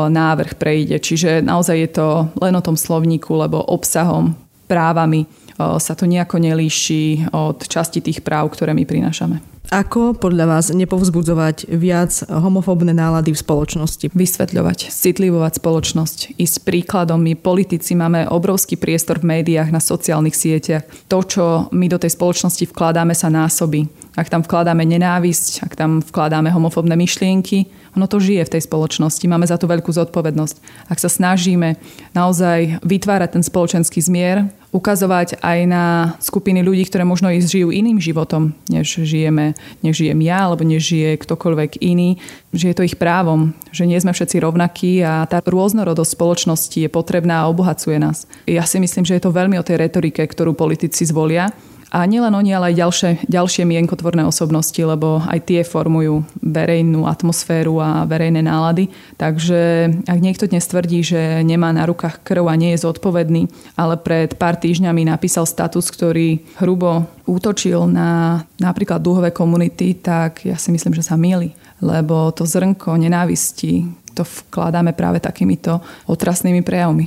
návrh 0.09 0.57
prejde. 0.57 0.99
Čiže 0.99 1.45
naozaj 1.45 1.77
je 1.77 1.89
to 1.91 2.07
len 2.41 2.53
o 2.55 2.65
tom 2.65 2.77
slovníku, 2.77 3.35
lebo 3.35 3.61
obsahom, 3.61 4.35
právami 4.67 5.25
sa 5.57 5.93
to 5.97 6.05
nejako 6.05 6.37
nelíši 6.37 7.33
od 7.33 7.65
časti 7.65 8.03
tých 8.03 8.21
práv, 8.21 8.53
ktoré 8.53 8.77
my 8.77 8.85
prinášame. 8.85 9.41
Ako 9.67 10.15
podľa 10.15 10.47
vás 10.47 10.71
nepovzbudzovať 10.71 11.67
viac 11.67 12.23
homofóbne 12.31 12.95
nálady 12.95 13.35
v 13.35 13.43
spoločnosti? 13.43 14.07
Vysvetľovať, 14.15 14.87
citlivovať 14.87 15.59
spoločnosť, 15.59 16.39
ísť 16.39 16.55
príkladom. 16.63 17.19
My 17.19 17.35
politici 17.35 17.91
máme 17.91 18.31
obrovský 18.31 18.79
priestor 18.79 19.19
v 19.19 19.35
médiách, 19.35 19.67
na 19.67 19.83
sociálnych 19.83 20.39
sieťach. 20.39 20.87
To, 21.11 21.19
čo 21.19 21.43
my 21.75 21.91
do 21.91 21.99
tej 21.99 22.15
spoločnosti 22.15 22.63
vkladáme, 22.71 23.11
sa 23.11 23.27
násobí. 23.27 23.91
Ak 24.15 24.31
tam 24.31 24.39
vkladáme 24.39 24.87
nenávisť, 24.87 25.67
ak 25.67 25.75
tam 25.75 25.99
vkladáme 25.99 26.47
homofóbne 26.47 26.95
myšlienky, 26.95 27.67
ono 27.91 28.07
to 28.07 28.23
žije 28.23 28.47
v 28.47 28.53
tej 28.55 28.63
spoločnosti. 28.63 29.25
Máme 29.27 29.51
za 29.51 29.59
to 29.59 29.67
veľkú 29.67 29.91
zodpovednosť. 29.91 30.87
Ak 30.87 30.95
sa 30.95 31.11
snažíme 31.11 31.75
naozaj 32.15 32.79
vytvárať 32.87 33.35
ten 33.35 33.43
spoločenský 33.43 33.99
zmier, 33.99 34.47
ukazovať 34.77 35.41
aj 35.41 35.59
na 35.65 35.85
skupiny 36.21 36.61
ľudí, 36.61 36.85
ktoré 36.85 37.01
možno 37.01 37.33
i 37.33 37.41
žijú 37.41 37.73
iným 37.73 37.97
životom, 37.97 38.53
než 38.69 39.01
žijeme, 39.01 39.57
než 39.81 39.97
žijem 39.97 40.21
ja, 40.21 40.45
alebo 40.45 40.61
než 40.61 40.85
žije 40.85 41.17
ktokoľvek 41.17 41.81
iný, 41.81 42.21
že 42.53 42.69
je 42.69 42.75
to 42.77 42.85
ich 42.85 42.93
právom, 43.01 43.57
že 43.73 43.89
nie 43.89 43.97
sme 43.97 44.13
všetci 44.13 44.37
rovnakí 44.37 45.01
a 45.01 45.25
tá 45.25 45.41
rôznorodosť 45.41 46.13
spoločnosti 46.13 46.77
je 46.77 46.89
potrebná 46.93 47.41
a 47.41 47.49
obohacuje 47.49 47.97
nás. 47.97 48.29
Ja 48.45 48.63
si 48.69 48.77
myslím, 48.77 49.01
že 49.01 49.17
je 49.17 49.25
to 49.25 49.33
veľmi 49.33 49.57
o 49.57 49.65
tej 49.65 49.81
retorike, 49.81 50.21
ktorú 50.21 50.53
politici 50.53 51.01
zvolia 51.03 51.49
a 51.87 52.03
nielen 52.03 52.35
oni, 52.35 52.51
ale 52.51 52.73
aj 52.73 52.79
ďalšie, 52.83 53.11
ďalšie 53.31 53.63
mienkotvorné 53.63 54.27
osobnosti, 54.27 54.79
lebo 54.79 55.23
aj 55.23 55.39
tie 55.47 55.61
formujú 55.63 56.27
verejnú 56.43 57.07
atmosféru 57.07 57.79
a 57.79 58.03
verejné 58.03 58.43
nálady. 58.43 58.91
Takže 59.15 59.91
ak 60.03 60.19
niekto 60.19 60.51
dnes 60.51 60.67
tvrdí, 60.67 60.99
že 60.99 61.41
nemá 61.47 61.71
na 61.71 61.87
rukách 61.87 62.27
krv 62.27 62.51
a 62.51 62.59
nie 62.59 62.75
je 62.75 62.83
zodpovedný, 62.83 63.47
ale 63.79 63.95
pred 63.95 64.35
pár 64.35 64.59
týždňami 64.59 65.07
napísal 65.07 65.47
status, 65.47 65.87
ktorý 65.87 66.43
hrubo 66.59 67.07
útočil 67.23 67.87
na 67.87 68.43
napríklad 68.59 68.99
dúhové 68.99 69.31
komunity, 69.31 69.95
tak 69.95 70.43
ja 70.43 70.59
si 70.59 70.75
myslím, 70.75 70.91
že 70.91 71.07
sa 71.07 71.15
mieli. 71.15 71.55
Lebo 71.79 72.35
to 72.35 72.43
zrnko 72.43 72.99
nenávisti 72.99 74.05
to 74.17 74.25
vkladáme 74.25 74.97
práve 74.97 75.21
takýmito 75.21 75.77
otrasnými 76.09 76.65
prejavmi. 76.65 77.05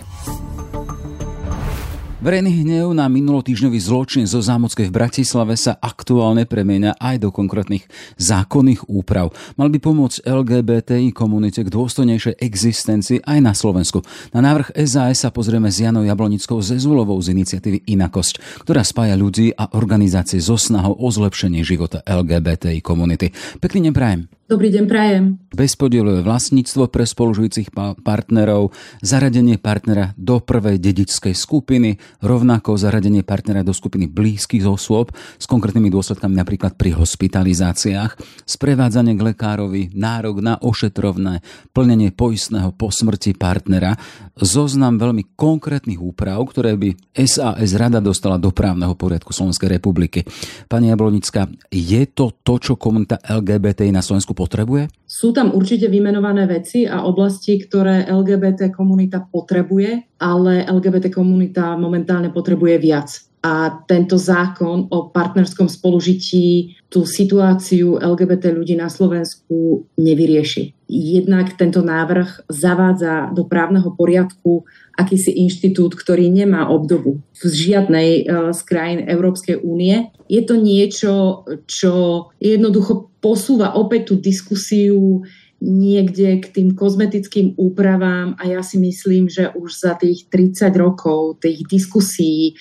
Verejný 2.20 2.68
hnev 2.68 2.92
na 2.92 3.08
minulotýždňový 3.08 3.80
zločin 3.80 4.28
zo 4.28 4.44
Zámockej 4.44 4.92
v 4.92 4.96
Bratislave 5.00 5.56
sa 5.56 5.80
aktuálne 5.80 6.44
premieňa 6.44 7.00
aj 7.00 7.16
do 7.16 7.32
konkrétnych 7.32 7.88
zákonných 8.20 8.92
úprav. 8.92 9.32
Mal 9.56 9.72
by 9.72 9.80
pomôcť 9.80 10.28
LGBTI 10.28 11.16
komunite 11.16 11.64
k 11.64 11.72
dôstojnejšej 11.72 12.36
existencii 12.44 13.24
aj 13.24 13.38
na 13.40 13.56
Slovensku. 13.56 14.04
Na 14.36 14.44
návrh 14.44 14.76
SAS 14.84 15.24
sa 15.24 15.32
pozrieme 15.32 15.72
s 15.72 15.80
Janou 15.80 16.04
Jablonickou 16.04 16.60
Zezulovou 16.60 17.16
z 17.24 17.32
iniciatívy 17.32 17.88
Inakosť, 17.88 18.68
ktorá 18.68 18.84
spája 18.84 19.16
ľudí 19.16 19.56
a 19.56 19.72
organizácie 19.72 20.44
so 20.44 20.60
snahou 20.60 21.00
o 21.00 21.08
zlepšenie 21.08 21.64
života 21.64 22.04
LGBTI 22.04 22.84
komunity. 22.84 23.32
Pekný 23.64 23.88
deň 23.88 23.94
prajem. 23.96 24.20
Dobrý 24.50 24.66
deň, 24.74 24.84
prajem. 24.90 25.38
Bezpodielové 25.54 26.26
vlastníctvo 26.26 26.90
pre 26.90 27.06
spolužujúcich 27.06 27.70
partnerov, 28.02 28.74
zaradenie 28.98 29.62
partnera 29.62 30.10
do 30.18 30.42
prvej 30.42 30.74
dedičskej 30.82 31.38
skupiny, 31.38 32.02
rovnako 32.18 32.74
zaradenie 32.74 33.22
partnera 33.22 33.62
do 33.62 33.70
skupiny 33.70 34.10
blízkych 34.10 34.66
osôb 34.66 35.14
s 35.38 35.46
konkrétnymi 35.46 35.88
dôsledkami 35.88 36.34
napríklad 36.34 36.74
pri 36.74 36.98
hospitalizáciách, 36.98 38.18
sprevádzanie 38.44 39.14
k 39.14 39.22
lekárovi, 39.30 39.94
nárok 39.94 40.42
na 40.42 40.58
ošetrovné, 40.58 41.46
plnenie 41.70 42.10
poistného 42.10 42.74
po 42.74 42.90
smrti 42.90 43.38
partnera, 43.38 43.94
zoznam 44.36 44.98
veľmi 44.98 45.38
konkrétnych 45.38 46.00
úprav, 46.00 46.42
ktoré 46.50 46.74
by 46.74 47.16
SAS 47.16 47.76
rada 47.78 48.02
dostala 48.02 48.36
do 48.36 48.50
právneho 48.50 48.98
poriadku 48.98 49.30
Slovenskej 49.30 49.80
republiky. 49.80 50.26
Pani 50.66 50.90
Jablonická, 50.90 51.46
je 51.70 52.02
to 52.10 52.34
to, 52.42 52.58
čo 52.58 52.74
komunita 52.80 53.20
LGBTI 53.20 53.92
na 53.94 54.04
Slovensku 54.04 54.32
potrebuje? 54.32 54.88
Sú 55.20 55.36
tam 55.36 55.52
určite 55.52 55.84
vymenované 55.92 56.48
veci 56.48 56.88
a 56.88 57.04
oblasti, 57.04 57.60
ktoré 57.60 58.08
LGBT 58.08 58.72
komunita 58.72 59.20
potrebuje, 59.20 60.16
ale 60.16 60.64
LGBT 60.64 61.12
komunita 61.12 61.76
momentálne 61.76 62.32
potrebuje 62.32 62.80
viac. 62.80 63.20
A 63.44 63.84
tento 63.84 64.16
zákon 64.16 64.88
o 64.88 65.12
partnerskom 65.12 65.68
spolužití 65.68 66.72
tú 66.88 67.04
situáciu 67.04 68.00
LGBT 68.00 68.48
ľudí 68.48 68.80
na 68.80 68.88
Slovensku 68.88 69.84
nevyrieši. 70.00 70.88
Jednak 70.88 71.52
tento 71.60 71.84
návrh 71.84 72.48
zavádza 72.48 73.28
do 73.36 73.44
právneho 73.44 73.92
poriadku 73.92 74.64
akýsi 75.00 75.32
inštitút, 75.32 75.96
ktorý 75.96 76.28
nemá 76.28 76.68
obdobu 76.68 77.24
v 77.40 77.42
žiadnej 77.48 78.10
e, 78.20 78.22
z 78.52 78.60
krajín 78.68 79.00
Európskej 79.08 79.64
únie. 79.64 80.12
Je 80.28 80.44
to 80.44 80.60
niečo, 80.60 81.42
čo 81.64 81.92
jednoducho 82.36 83.08
posúva 83.24 83.72
opäť 83.72 84.12
tú 84.12 84.14
diskusiu 84.20 85.24
niekde 85.60 86.40
k 86.40 86.46
tým 86.52 86.68
kozmetickým 86.72 87.56
úpravám 87.56 88.36
a 88.40 88.48
ja 88.48 88.64
si 88.64 88.80
myslím, 88.80 89.28
že 89.28 89.52
už 89.52 89.70
za 89.76 89.92
tých 89.96 90.28
30 90.32 90.72
rokov 90.76 91.40
tých 91.44 91.68
diskusí 91.68 92.56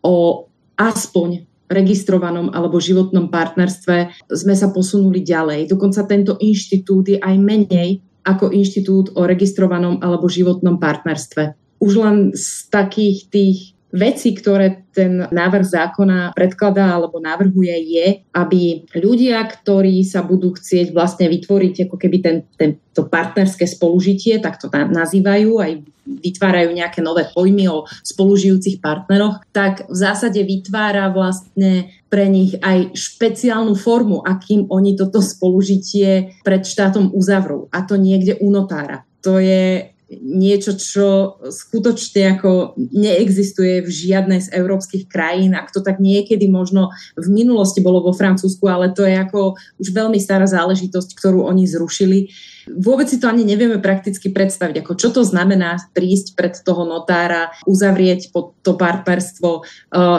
o 0.00 0.48
aspoň 0.80 1.44
registrovanom 1.68 2.48
alebo 2.56 2.80
životnom 2.80 3.28
partnerstve 3.28 4.24
sme 4.32 4.54
sa 4.56 4.72
posunuli 4.72 5.20
ďalej. 5.20 5.68
Dokonca 5.68 6.08
tento 6.08 6.40
inštitút 6.40 7.12
je 7.12 7.18
aj 7.20 7.36
menej 7.36 8.00
ako 8.24 8.52
inštitút 8.52 9.12
o 9.16 9.28
registrovanom 9.28 10.00
alebo 10.00 10.32
životnom 10.32 10.80
partnerstve. 10.80 11.67
Už 11.78 11.92
len 11.98 12.16
z 12.34 12.66
takých 12.70 13.18
tých 13.30 13.58
veci, 13.88 14.36
ktoré 14.36 14.84
ten 14.92 15.24
návrh 15.32 15.64
zákona 15.64 16.36
predkladá 16.36 16.92
alebo 16.92 17.24
navrhuje, 17.24 17.72
je, 17.88 18.06
aby 18.36 18.84
ľudia, 18.92 19.40
ktorí 19.48 20.04
sa 20.04 20.20
budú 20.20 20.52
chcieť 20.52 20.92
vlastne 20.92 21.32
vytvoriť 21.32 21.88
ako 21.88 21.96
keby 21.96 22.16
ten, 22.20 22.36
ten, 22.60 22.76
to 22.92 23.08
partnerské 23.08 23.64
spolužitie, 23.64 24.44
tak 24.44 24.60
to 24.60 24.68
nazývajú, 24.68 25.56
aj 25.56 25.72
vytvárajú 26.04 26.72
nejaké 26.72 27.00
nové 27.00 27.28
pojmy 27.32 27.68
o 27.68 27.88
spolužijúcich 28.04 28.80
partneroch, 28.80 29.44
tak 29.52 29.88
v 29.88 29.96
zásade 29.96 30.40
vytvára 30.40 31.08
vlastne 31.12 31.92
pre 32.08 32.28
nich 32.28 32.56
aj 32.60 32.92
špeciálnu 32.96 33.76
formu, 33.76 34.24
akým 34.24 34.68
oni 34.68 34.96
toto 34.96 35.20
spolužitie 35.20 36.40
pred 36.44 36.64
štátom 36.64 37.12
uzavrú. 37.12 37.68
A 37.72 37.84
to 37.84 38.00
niekde 38.00 38.40
u 38.40 38.48
notára. 38.48 39.04
To 39.20 39.36
je 39.36 39.92
niečo, 40.16 40.72
čo 40.72 41.36
skutočne 41.52 42.40
ako 42.40 42.72
neexistuje 42.80 43.84
v 43.84 43.90
žiadnej 43.92 44.40
z 44.40 44.48
európskych 44.56 45.04
krajín. 45.04 45.52
Ak 45.52 45.68
to 45.68 45.84
tak 45.84 46.00
niekedy 46.00 46.48
možno 46.48 46.88
v 47.12 47.28
minulosti 47.28 47.84
bolo 47.84 48.00
vo 48.00 48.16
Francúzsku, 48.16 48.64
ale 48.64 48.96
to 48.96 49.04
je 49.04 49.12
ako 49.12 49.60
už 49.76 49.88
veľmi 49.92 50.16
stará 50.16 50.48
záležitosť, 50.48 51.12
ktorú 51.12 51.44
oni 51.44 51.68
zrušili. 51.68 52.32
Vôbec 52.76 53.08
si 53.08 53.16
to 53.16 53.30
ani 53.30 53.46
nevieme 53.46 53.80
prakticky 53.80 54.28
predstaviť, 54.28 54.84
ako 54.84 54.92
čo 54.98 55.08
to 55.14 55.22
znamená 55.24 55.80
prísť 55.96 56.36
pred 56.36 56.54
toho 56.60 56.84
notára, 56.84 57.54
uzavrieť 57.64 58.28
to 58.62 58.72
partnerstvo. 58.76 59.50
E, 59.58 59.60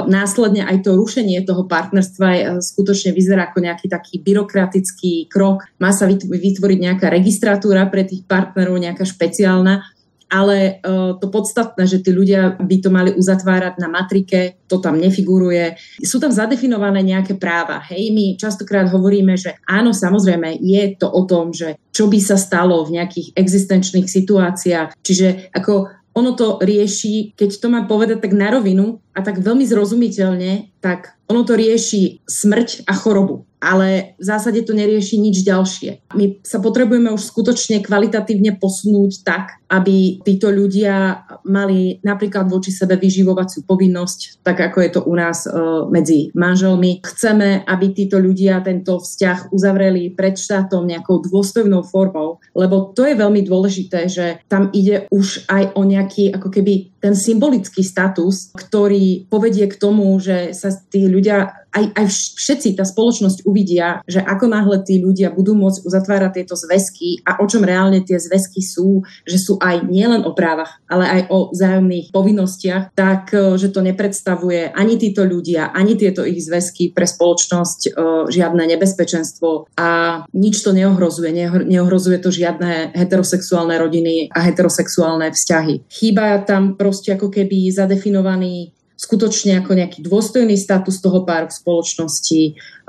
následne 0.10 0.66
aj 0.66 0.88
to 0.88 0.98
rušenie 0.98 1.46
toho 1.46 1.70
partnerstva 1.70 2.28
e, 2.34 2.42
skutočne 2.64 3.14
vyzerá 3.14 3.52
ako 3.52 3.62
nejaký 3.62 3.88
taký 3.92 4.22
byrokratický 4.24 5.30
krok. 5.30 5.68
Má 5.78 5.94
sa 5.94 6.10
vytvoriť 6.10 6.80
nejaká 6.80 7.08
registratúra 7.14 7.86
pre 7.88 8.08
tých 8.08 8.26
partnerov, 8.26 8.82
nejaká 8.82 9.06
špeciálna 9.06 9.99
ale 10.30 10.80
uh, 10.86 11.18
to 11.18 11.28
podstatné, 11.28 11.90
že 11.90 12.06
tí 12.06 12.14
ľudia 12.14 12.56
by 12.56 12.76
to 12.80 12.90
mali 12.94 13.12
uzatvárať 13.18 13.82
na 13.82 13.90
matrike, 13.90 14.62
to 14.70 14.78
tam 14.78 15.02
nefiguruje. 15.02 15.76
Sú 16.06 16.22
tam 16.22 16.30
zadefinované 16.30 17.02
nejaké 17.02 17.36
práva. 17.36 17.82
Hej, 17.90 18.14
my 18.14 18.26
častokrát 18.38 18.86
hovoríme, 18.88 19.34
že 19.36 19.58
áno, 19.66 19.92
samozrejme, 19.92 20.62
je 20.62 20.84
to 20.96 21.10
o 21.10 21.26
tom, 21.26 21.50
že 21.52 21.82
čo 21.90 22.08
by 22.08 22.22
sa 22.22 22.38
stalo 22.38 22.86
v 22.86 23.02
nejakých 23.02 23.34
existenčných 23.34 24.08
situáciách. 24.08 24.96
Čiže 25.02 25.52
ako 25.52 25.90
ono 26.14 26.34
to 26.38 26.62
rieši, 26.62 27.34
keď 27.34 27.50
to 27.58 27.68
má 27.70 27.86
povedať 27.86 28.22
tak 28.22 28.34
na 28.38 28.54
rovinu 28.54 29.02
a 29.14 29.26
tak 29.26 29.42
veľmi 29.42 29.66
zrozumiteľne, 29.66 30.82
tak 30.82 31.16
ono 31.30 31.46
to 31.46 31.58
rieši 31.58 32.26
smrť 32.26 32.86
a 32.90 32.94
chorobu 32.98 33.49
ale 33.60 34.16
v 34.16 34.24
zásade 34.24 34.64
to 34.64 34.72
nerieši 34.72 35.20
nič 35.20 35.44
ďalšie. 35.44 36.16
My 36.16 36.40
sa 36.42 36.64
potrebujeme 36.64 37.12
už 37.12 37.28
skutočne 37.28 37.84
kvalitatívne 37.84 38.56
posunúť 38.56 39.12
tak, 39.28 39.60
aby 39.70 40.24
títo 40.24 40.50
ľudia 40.50 41.28
mali 41.46 42.00
napríklad 42.02 42.48
voči 42.50 42.72
sebe 42.74 42.98
vyživovaciu 42.98 43.68
povinnosť, 43.68 44.42
tak 44.42 44.58
ako 44.64 44.78
je 44.82 44.90
to 44.90 45.02
u 45.06 45.14
nás 45.14 45.46
e, 45.46 45.52
medzi 45.92 46.32
manželmi. 46.34 47.04
Chceme, 47.06 47.68
aby 47.68 47.86
títo 47.94 48.18
ľudia 48.18 48.64
tento 48.64 48.98
vzťah 48.98 49.54
uzavreli 49.54 50.16
pred 50.16 50.40
štátom 50.40 50.88
nejakou 50.88 51.22
dôstojnou 51.22 51.86
formou, 51.86 52.42
lebo 52.56 52.96
to 52.96 53.06
je 53.06 53.14
veľmi 53.14 53.46
dôležité, 53.46 54.10
že 54.10 54.42
tam 54.50 54.72
ide 54.74 55.06
už 55.12 55.46
aj 55.52 55.76
o 55.76 55.84
nejaký 55.86 56.32
ako 56.34 56.50
keby 56.50 56.90
ten 57.00 57.16
symbolický 57.16 57.86
status, 57.86 58.52
ktorý 58.56 59.30
povedie 59.32 59.68
k 59.68 59.80
tomu, 59.80 60.16
že 60.20 60.52
sa 60.52 60.72
tí 60.92 61.08
ľudia 61.08 61.59
aj, 61.70 61.86
aj 61.94 62.06
všetci, 62.10 62.76
tá 62.78 62.86
spoločnosť 62.86 63.46
uvidia, 63.46 64.02
že 64.10 64.22
ako 64.22 64.46
náhle 64.50 64.82
tí 64.82 64.98
ľudia 64.98 65.30
budú 65.30 65.54
môcť 65.54 65.86
uzatvárať 65.86 66.42
tieto 66.42 66.56
zväzky 66.58 67.22
a 67.26 67.42
o 67.42 67.46
čom 67.46 67.62
reálne 67.62 68.02
tie 68.02 68.18
zväzky 68.18 68.62
sú, 68.66 69.06
že 69.26 69.38
sú 69.38 69.62
aj 69.62 69.86
nielen 69.86 70.26
o 70.26 70.34
právach, 70.34 70.82
ale 70.90 71.06
aj 71.06 71.22
o 71.30 71.38
vzájomných 71.54 72.10
povinnostiach, 72.10 72.98
tak 72.98 73.34
e, 73.34 73.58
že 73.62 73.70
to 73.70 73.86
nepredstavuje 73.86 74.74
ani 74.74 74.98
títo 74.98 75.26
ľudia, 75.26 75.70
ani 75.70 75.94
tieto 75.94 76.26
ich 76.26 76.42
zväzky 76.42 76.90
pre 76.90 77.06
spoločnosť 77.06 77.80
e, 77.86 77.90
žiadne 78.34 78.64
nebezpečenstvo 78.76 79.70
a 79.78 79.90
nič 80.34 80.66
to 80.66 80.74
neohrozuje. 80.74 81.32
Neohrozuje 81.70 82.18
to 82.18 82.34
žiadne 82.34 82.98
heterosexuálne 82.98 83.78
rodiny 83.78 84.34
a 84.34 84.40
heterosexuálne 84.42 85.30
vzťahy. 85.30 85.86
Chýba 85.90 86.42
tam 86.44 86.74
proste 86.74 87.14
ako 87.14 87.30
keby 87.30 87.70
zadefinovaný 87.70 88.74
skutočne 89.00 89.64
ako 89.64 89.80
nejaký 89.80 90.04
dôstojný 90.04 90.60
status 90.60 91.00
toho 91.00 91.24
páru 91.24 91.48
v 91.48 91.56
spoločnosti, 91.56 92.42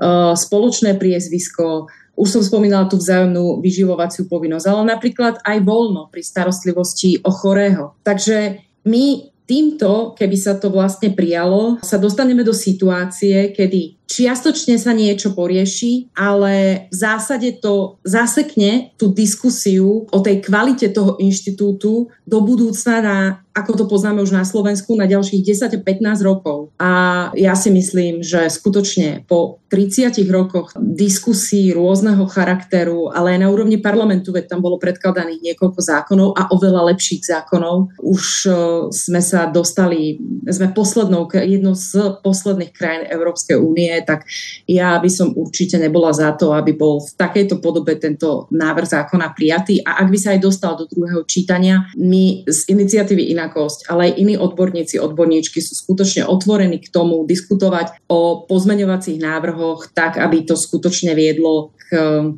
uh, 0.02 0.34
spoločné 0.34 0.98
priezvisko, 0.98 1.86
už 2.18 2.28
som 2.28 2.42
spomínala 2.42 2.90
tú 2.90 2.98
vzájomnú 2.98 3.62
vyživovaciu 3.62 4.26
povinnosť, 4.26 4.66
ale 4.66 4.82
napríklad 4.90 5.38
aj 5.40 5.58
voľno 5.62 6.10
pri 6.10 6.20
starostlivosti 6.26 7.22
o 7.22 7.30
chorého. 7.30 7.94
Takže 8.02 8.60
my 8.90 9.30
týmto, 9.46 10.18
keby 10.18 10.36
sa 10.38 10.58
to 10.58 10.70
vlastne 10.70 11.14
prijalo, 11.14 11.78
sa 11.82 11.98
dostaneme 11.98 12.42
do 12.42 12.54
situácie, 12.54 13.54
kedy 13.54 13.99
čiastočne 14.10 14.74
sa 14.74 14.90
niečo 14.90 15.30
porieši, 15.30 16.10
ale 16.18 16.86
v 16.90 16.94
zásade 16.98 17.62
to 17.62 18.02
zasekne 18.02 18.90
tú 18.98 19.14
diskusiu 19.14 20.10
o 20.10 20.18
tej 20.18 20.42
kvalite 20.42 20.90
toho 20.90 21.14
inštitútu 21.22 22.10
do 22.26 22.38
budúcna 22.42 22.98
na 22.98 23.18
ako 23.50 23.72
to 23.74 23.84
poznáme 23.90 24.22
už 24.22 24.30
na 24.30 24.46
Slovensku, 24.46 24.94
na 24.94 25.10
ďalších 25.10 25.42
10-15 25.42 26.22
rokov. 26.22 26.70
A 26.78 27.28
ja 27.34 27.58
si 27.58 27.74
myslím, 27.74 28.22
že 28.22 28.46
skutočne 28.46 29.26
po 29.26 29.58
30 29.74 30.14
rokoch 30.30 30.74
diskusí 30.78 31.74
rôzneho 31.74 32.26
charakteru, 32.30 33.10
ale 33.10 33.34
aj 33.34 33.40
na 33.42 33.48
úrovni 33.50 33.78
parlamentu, 33.78 34.30
veď 34.30 34.54
tam 34.54 34.62
bolo 34.62 34.78
predkladaných 34.78 35.52
niekoľko 35.52 35.80
zákonov 35.82 36.28
a 36.38 36.50
oveľa 36.54 36.94
lepších 36.94 37.22
zákonov, 37.26 37.94
už 38.02 38.22
e, 38.46 38.52
sme 38.90 39.22
sa 39.22 39.46
dostali, 39.46 40.18
sme 40.46 40.70
poslednou, 40.74 41.26
jednou 41.30 41.74
z 41.74 42.18
posledných 42.22 42.74
krajín 42.74 43.04
Európskej 43.06 43.58
únie, 43.58 43.94
tak 44.06 44.26
ja 44.66 44.98
by 44.98 45.10
som 45.10 45.32
určite 45.34 45.76
nebola 45.76 46.10
za 46.12 46.32
to, 46.36 46.52
aby 46.52 46.76
bol 46.76 47.02
v 47.02 47.10
takejto 47.16 47.58
podobe 47.58 47.96
tento 47.96 48.50
návrh 48.50 48.86
zákona 48.88 49.32
prijatý 49.36 49.80
a 49.84 50.00
ak 50.00 50.08
by 50.08 50.18
sa 50.18 50.28
aj 50.36 50.40
dostal 50.40 50.72
do 50.76 50.88
druhého 50.88 51.22
čítania, 51.24 51.86
my 51.96 52.44
z 52.48 52.60
iniciatívy 52.70 53.32
Inakosť, 53.32 53.90
ale 53.92 54.10
aj 54.10 54.12
iní 54.18 54.34
odborníci, 54.36 54.98
odborníčky 54.98 55.60
sú 55.62 55.76
skutočne 55.76 56.26
otvorení 56.26 56.80
k 56.82 56.88
tomu 56.92 57.22
diskutovať 57.24 58.06
o 58.10 58.44
pozmeňovacích 58.46 59.18
návrhoch 59.20 59.92
tak, 59.92 60.18
aby 60.18 60.44
to 60.44 60.58
skutočne 60.58 61.12
viedlo 61.14 61.72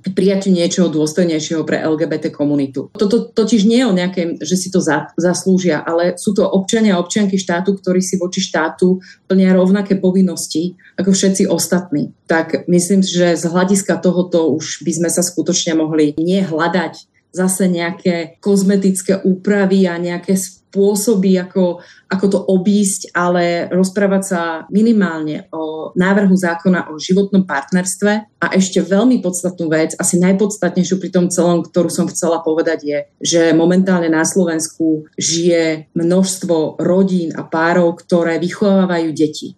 k 0.01 0.09
prijatiu 0.17 0.49
niečoho 0.49 0.89
dôstojnejšieho 0.89 1.69
pre 1.69 1.85
LGBT 1.85 2.33
komunitu. 2.33 2.89
Toto 2.97 3.29
totiž 3.29 3.69
nie 3.69 3.85
je 3.85 3.87
o 3.87 3.93
nejakém, 3.93 4.41
že 4.41 4.57
si 4.57 4.73
to 4.73 4.81
za, 4.81 5.13
zaslúžia, 5.21 5.85
ale 5.85 6.17
sú 6.17 6.33
to 6.33 6.49
občania 6.49 6.97
a 6.97 7.03
občianky 7.05 7.37
štátu, 7.37 7.77
ktorí 7.77 8.01
si 8.01 8.17
voči 8.17 8.41
štátu 8.41 9.05
plnia 9.29 9.53
rovnaké 9.53 10.01
povinnosti 10.01 10.73
ako 10.97 11.13
všetci 11.13 11.52
ostatní. 11.53 12.17
Tak 12.27 12.67
myslím, 12.67 13.05
že 13.05 13.37
z 13.37 13.45
hľadiska 13.45 14.01
tohoto 14.01 14.51
už 14.57 14.83
by 14.83 14.93
sme 14.93 15.11
sa 15.13 15.21
skutočne 15.21 15.77
mohli 15.77 16.17
nie 16.17 16.41
hľadať 16.41 17.13
zase 17.33 17.69
nejaké 17.69 18.37
kozmetické 18.45 19.21
úpravy 19.25 19.89
a 19.89 19.97
nejaké 19.97 20.37
spôsoby, 20.37 21.37
ako, 21.41 21.81
ako 22.09 22.27
to 22.29 22.39
obísť, 22.41 23.13
ale 23.13 23.69
rozprávať 23.73 24.23
sa 24.25 24.41
minimálne 24.69 25.49
o 25.53 25.93
návrhu 25.97 26.33
zákona 26.33 26.93
o 26.93 27.01
životnom 27.01 27.45
partnerstve 27.45 28.41
a 28.41 28.47
ešte 28.57 28.81
veľmi 28.81 29.21
podstatnú 29.21 29.69
vec, 29.69 29.93
asi 29.97 30.17
najpodstatnejšiu 30.21 30.97
pri 30.97 31.11
tom 31.13 31.27
celom, 31.29 31.65
ktorú 31.65 31.93
som 31.93 32.09
chcela 32.09 32.41
povedať 32.41 32.79
je, 32.85 32.99
že 33.21 33.43
momentálne 33.57 34.09
na 34.09 34.25
Slovensku 34.25 35.09
žije 35.17 35.93
množstvo 35.93 36.81
rodín 36.81 37.33
a 37.37 37.45
párov, 37.45 37.97
ktoré 38.01 38.41
vychovávajú 38.41 39.13
deti 39.13 39.57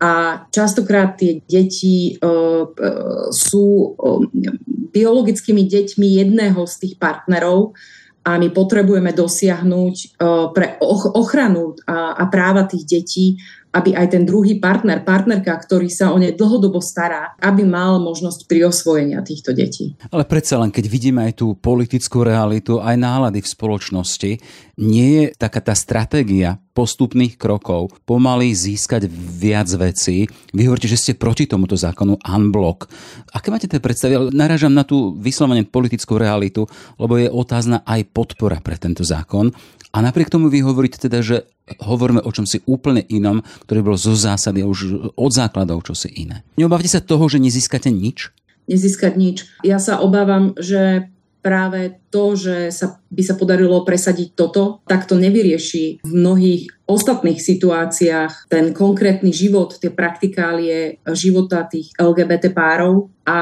a 0.00 0.44
častokrát 0.48 1.20
tie 1.20 1.44
deti 1.44 2.16
sú 3.30 3.66
biologickými 4.90 5.68
deťmi 5.68 6.08
jedného 6.24 6.64
z 6.64 6.74
tých 6.80 6.94
partnerov 6.96 7.76
a 8.24 8.40
my 8.40 8.48
potrebujeme 8.48 9.12
dosiahnuť 9.12 10.20
pre 10.56 10.80
ochranu 11.14 11.76
a 11.88 12.24
práva 12.32 12.64
tých 12.64 12.84
detí 12.88 13.26
aby 13.70 13.94
aj 13.94 14.18
ten 14.18 14.22
druhý 14.26 14.58
partner, 14.58 15.06
partnerka, 15.06 15.54
ktorý 15.54 15.86
sa 15.86 16.10
o 16.10 16.18
ne 16.18 16.34
dlhodobo 16.34 16.82
stará, 16.82 17.38
aby 17.38 17.62
mal 17.62 18.02
možnosť 18.02 18.50
priosvojenia 18.50 19.22
týchto 19.22 19.54
detí. 19.54 19.94
Ale 20.10 20.26
predsa 20.26 20.58
len, 20.58 20.74
keď 20.74 20.84
vidíme 20.90 21.22
aj 21.30 21.38
tú 21.38 21.54
politickú 21.54 22.26
realitu, 22.26 22.82
aj 22.82 22.98
nálady 22.98 23.38
v 23.42 23.52
spoločnosti, 23.52 24.30
nie 24.80 25.08
je 25.12 25.24
taká 25.36 25.60
tá 25.60 25.76
stratégia 25.76 26.58
postupných 26.72 27.36
krokov 27.36 27.92
pomaly 28.08 28.56
získať 28.56 29.04
viac 29.12 29.68
vecí. 29.76 30.24
Vy 30.56 30.64
hovoríte, 30.64 30.88
že 30.88 30.96
ste 30.96 31.18
proti 31.18 31.44
tomuto 31.44 31.76
zákonu 31.76 32.16
unblock. 32.24 32.88
Aké 33.36 33.52
máte 33.52 33.68
tie 33.68 33.82
predstavy? 33.82 34.32
Narážam 34.32 34.72
na 34.72 34.88
tú 34.88 35.12
vyslovene 35.20 35.68
politickú 35.68 36.16
realitu, 36.16 36.64
lebo 36.96 37.20
je 37.20 37.28
otázna 37.28 37.84
aj 37.84 38.08
podpora 38.16 38.64
pre 38.64 38.80
tento 38.80 39.04
zákon. 39.04 39.52
A 39.90 39.98
napriek 40.00 40.30
tomu 40.30 40.46
vy 40.46 40.62
hovoríte 40.62 41.02
teda, 41.02 41.18
že 41.20 41.50
hovoríme 41.78 42.24
o 42.24 42.30
čomsi 42.34 42.64
úplne 42.66 43.06
inom, 43.06 43.44
ktorý 43.68 43.80
bol 43.92 43.96
zo 44.00 44.16
zásady 44.18 44.66
už 44.66 45.12
od 45.14 45.30
základov 45.30 45.86
čosi 45.86 46.10
iné. 46.10 46.42
Neobávate 46.58 46.90
sa 46.90 47.04
toho, 47.04 47.28
že 47.30 47.38
nezískate 47.38 47.94
nič? 47.94 48.34
Nezískať 48.66 49.14
nič. 49.14 49.46
Ja 49.62 49.78
sa 49.78 50.02
obávam, 50.02 50.54
že 50.58 51.10
práve 51.40 52.00
to, 52.12 52.36
že 52.36 52.70
sa, 52.72 53.00
by 53.08 53.22
sa 53.24 53.34
podarilo 53.34 53.82
presadiť 53.84 54.36
toto, 54.36 54.84
tak 54.84 55.08
to 55.08 55.16
nevyrieši 55.16 56.04
v 56.04 56.10
mnohých 56.12 56.84
ostatných 56.84 57.40
situáciách 57.40 58.52
ten 58.52 58.76
konkrétny 58.76 59.32
život, 59.32 59.78
tie 59.80 59.88
praktikálie 59.88 61.00
života 61.16 61.64
tých 61.64 61.96
LGBT 61.96 62.52
párov 62.52 63.08
a 63.24 63.38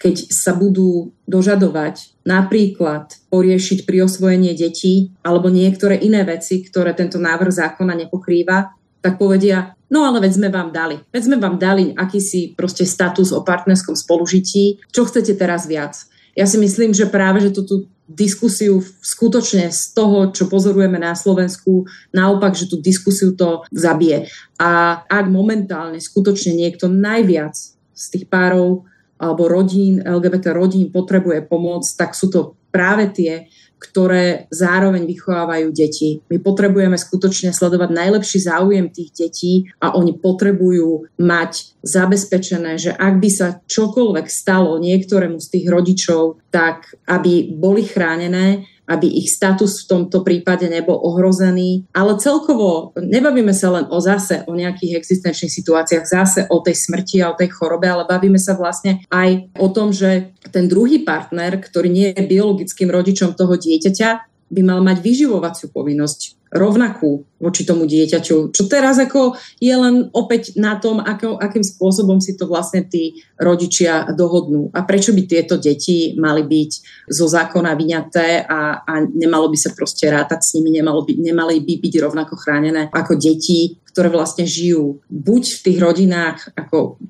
keď 0.00 0.32
sa 0.32 0.56
budú 0.56 1.14
dožadovať 1.28 2.16
napríklad 2.24 3.14
poriešiť 3.30 3.84
pri 3.84 4.08
osvojenie 4.08 4.56
detí 4.56 5.12
alebo 5.22 5.52
niektoré 5.52 6.00
iné 6.00 6.24
veci, 6.24 6.64
ktoré 6.64 6.96
tento 6.96 7.20
návrh 7.20 7.52
zákona 7.52 7.94
nepokrýva, 8.06 8.74
tak 9.04 9.22
povedia, 9.22 9.76
no 9.86 10.02
ale 10.02 10.18
veď 10.18 10.32
sme 10.42 10.48
vám 10.50 10.74
dali. 10.74 10.98
Veď 11.14 11.22
sme 11.30 11.36
vám 11.38 11.62
dali 11.62 11.94
akýsi 11.94 12.58
proste 12.58 12.82
status 12.82 13.30
o 13.30 13.46
partnerskom 13.46 13.94
spolužití. 13.94 14.82
Čo 14.90 15.06
chcete 15.06 15.38
teraz 15.38 15.70
viac? 15.70 15.94
Ja 16.36 16.44
si 16.44 16.60
myslím, 16.60 16.92
že 16.92 17.08
práve, 17.08 17.40
že 17.40 17.50
tú 17.50 17.88
diskusiu 18.06 18.84
skutočne 19.02 19.72
z 19.74 19.82
toho, 19.90 20.30
čo 20.30 20.46
pozorujeme 20.46 21.00
na 21.00 21.18
Slovensku, 21.18 21.90
naopak, 22.14 22.54
že 22.54 22.70
tú 22.70 22.78
diskusiu 22.78 23.34
to 23.34 23.66
zabije. 23.74 24.30
A 24.62 25.02
ak 25.10 25.26
momentálne 25.26 25.98
skutočne 25.98 26.54
niekto 26.54 26.86
najviac 26.86 27.56
z 27.96 28.04
tých 28.14 28.30
párov 28.30 28.86
alebo 29.16 29.48
rodín, 29.48 30.04
LGBT 30.04 30.54
rodín 30.54 30.92
potrebuje 30.92 31.48
pomoc, 31.48 31.82
tak 31.96 32.14
sú 32.14 32.30
to 32.30 32.54
práve 32.68 33.10
tie, 33.10 33.48
ktoré 33.76 34.48
zároveň 34.48 35.04
vychovávajú 35.04 35.68
deti. 35.72 36.24
My 36.32 36.40
potrebujeme 36.40 36.96
skutočne 36.96 37.52
sledovať 37.52 37.90
najlepší 37.92 38.38
záujem 38.40 38.88
tých 38.88 39.10
detí 39.12 39.54
a 39.84 39.92
oni 39.92 40.16
potrebujú 40.16 41.12
mať 41.20 41.76
zabezpečené, 41.84 42.80
že 42.80 42.92
ak 42.96 43.14
by 43.20 43.30
sa 43.30 43.48
čokoľvek 43.62 44.26
stalo 44.26 44.80
niektorému 44.80 45.38
z 45.38 45.48
tých 45.52 45.66
rodičov, 45.68 46.40
tak 46.48 46.96
aby 47.04 47.52
boli 47.52 47.84
chránené 47.84 48.64
aby 48.86 49.06
ich 49.10 49.34
status 49.34 49.84
v 49.84 49.88
tomto 49.90 50.22
prípade 50.22 50.70
nebol 50.70 50.96
ohrozený. 50.96 51.90
Ale 51.90 52.18
celkovo 52.22 52.94
nebavíme 52.94 53.50
sa 53.50 53.74
len 53.74 53.84
o 53.90 53.98
zase, 53.98 54.46
o 54.46 54.54
nejakých 54.54 54.96
existenčných 54.98 55.52
situáciách, 55.52 56.04
zase 56.06 56.40
o 56.48 56.62
tej 56.62 56.78
smrti 56.78 57.20
a 57.22 57.34
o 57.34 57.38
tej 57.38 57.50
chorobe, 57.50 57.90
ale 57.90 58.06
bavíme 58.06 58.38
sa 58.38 58.54
vlastne 58.54 59.02
aj 59.10 59.50
o 59.58 59.68
tom, 59.74 59.90
že 59.90 60.32
ten 60.54 60.70
druhý 60.70 61.02
partner, 61.02 61.58
ktorý 61.58 61.88
nie 61.90 62.08
je 62.14 62.22
biologickým 62.22 62.88
rodičom 62.88 63.34
toho 63.34 63.58
dieťaťa, 63.58 64.10
by 64.46 64.60
mal 64.62 64.78
mať 64.78 65.02
vyživovaciu 65.02 65.74
povinnosť 65.74 66.35
rovnakú 66.52 67.26
voči 67.36 67.66
tomu 67.66 67.84
dieťaťu. 67.84 68.54
Čo 68.54 68.62
teraz 68.70 68.96
ako 68.96 69.36
je 69.60 69.74
len 69.74 70.08
opäť 70.14 70.56
na 70.56 70.78
tom, 70.80 71.02
ako, 71.02 71.36
akým 71.36 71.60
spôsobom 71.60 72.22
si 72.22 72.38
to 72.38 72.48
vlastne 72.48 72.86
tí 72.86 73.20
rodičia 73.36 74.08
dohodnú. 74.14 74.72
A 74.72 74.86
prečo 74.86 75.12
by 75.12 75.22
tieto 75.28 75.60
deti 75.60 76.16
mali 76.16 76.46
byť 76.46 76.70
zo 77.12 77.26
zákona 77.28 77.76
vyňaté 77.76 78.46
a, 78.46 78.82
a 78.82 78.92
nemalo 79.04 79.52
by 79.52 79.58
sa 79.58 79.74
proste 79.76 80.08
rátať 80.08 80.40
s 80.40 80.50
nimi, 80.56 80.80
nemalo 80.80 81.04
by, 81.04 81.12
nemali 81.18 81.60
by 81.60 81.74
byť 81.82 81.94
rovnako 82.00 82.34
chránené 82.40 82.88
ako 82.94 83.18
deti, 83.20 83.76
ktoré 83.96 84.12
vlastne 84.12 84.44
žijú 84.44 85.00
buď 85.08 85.42
v 85.56 85.62
tých 85.64 85.78
rodinách 85.80 86.52
ako 86.52 87.00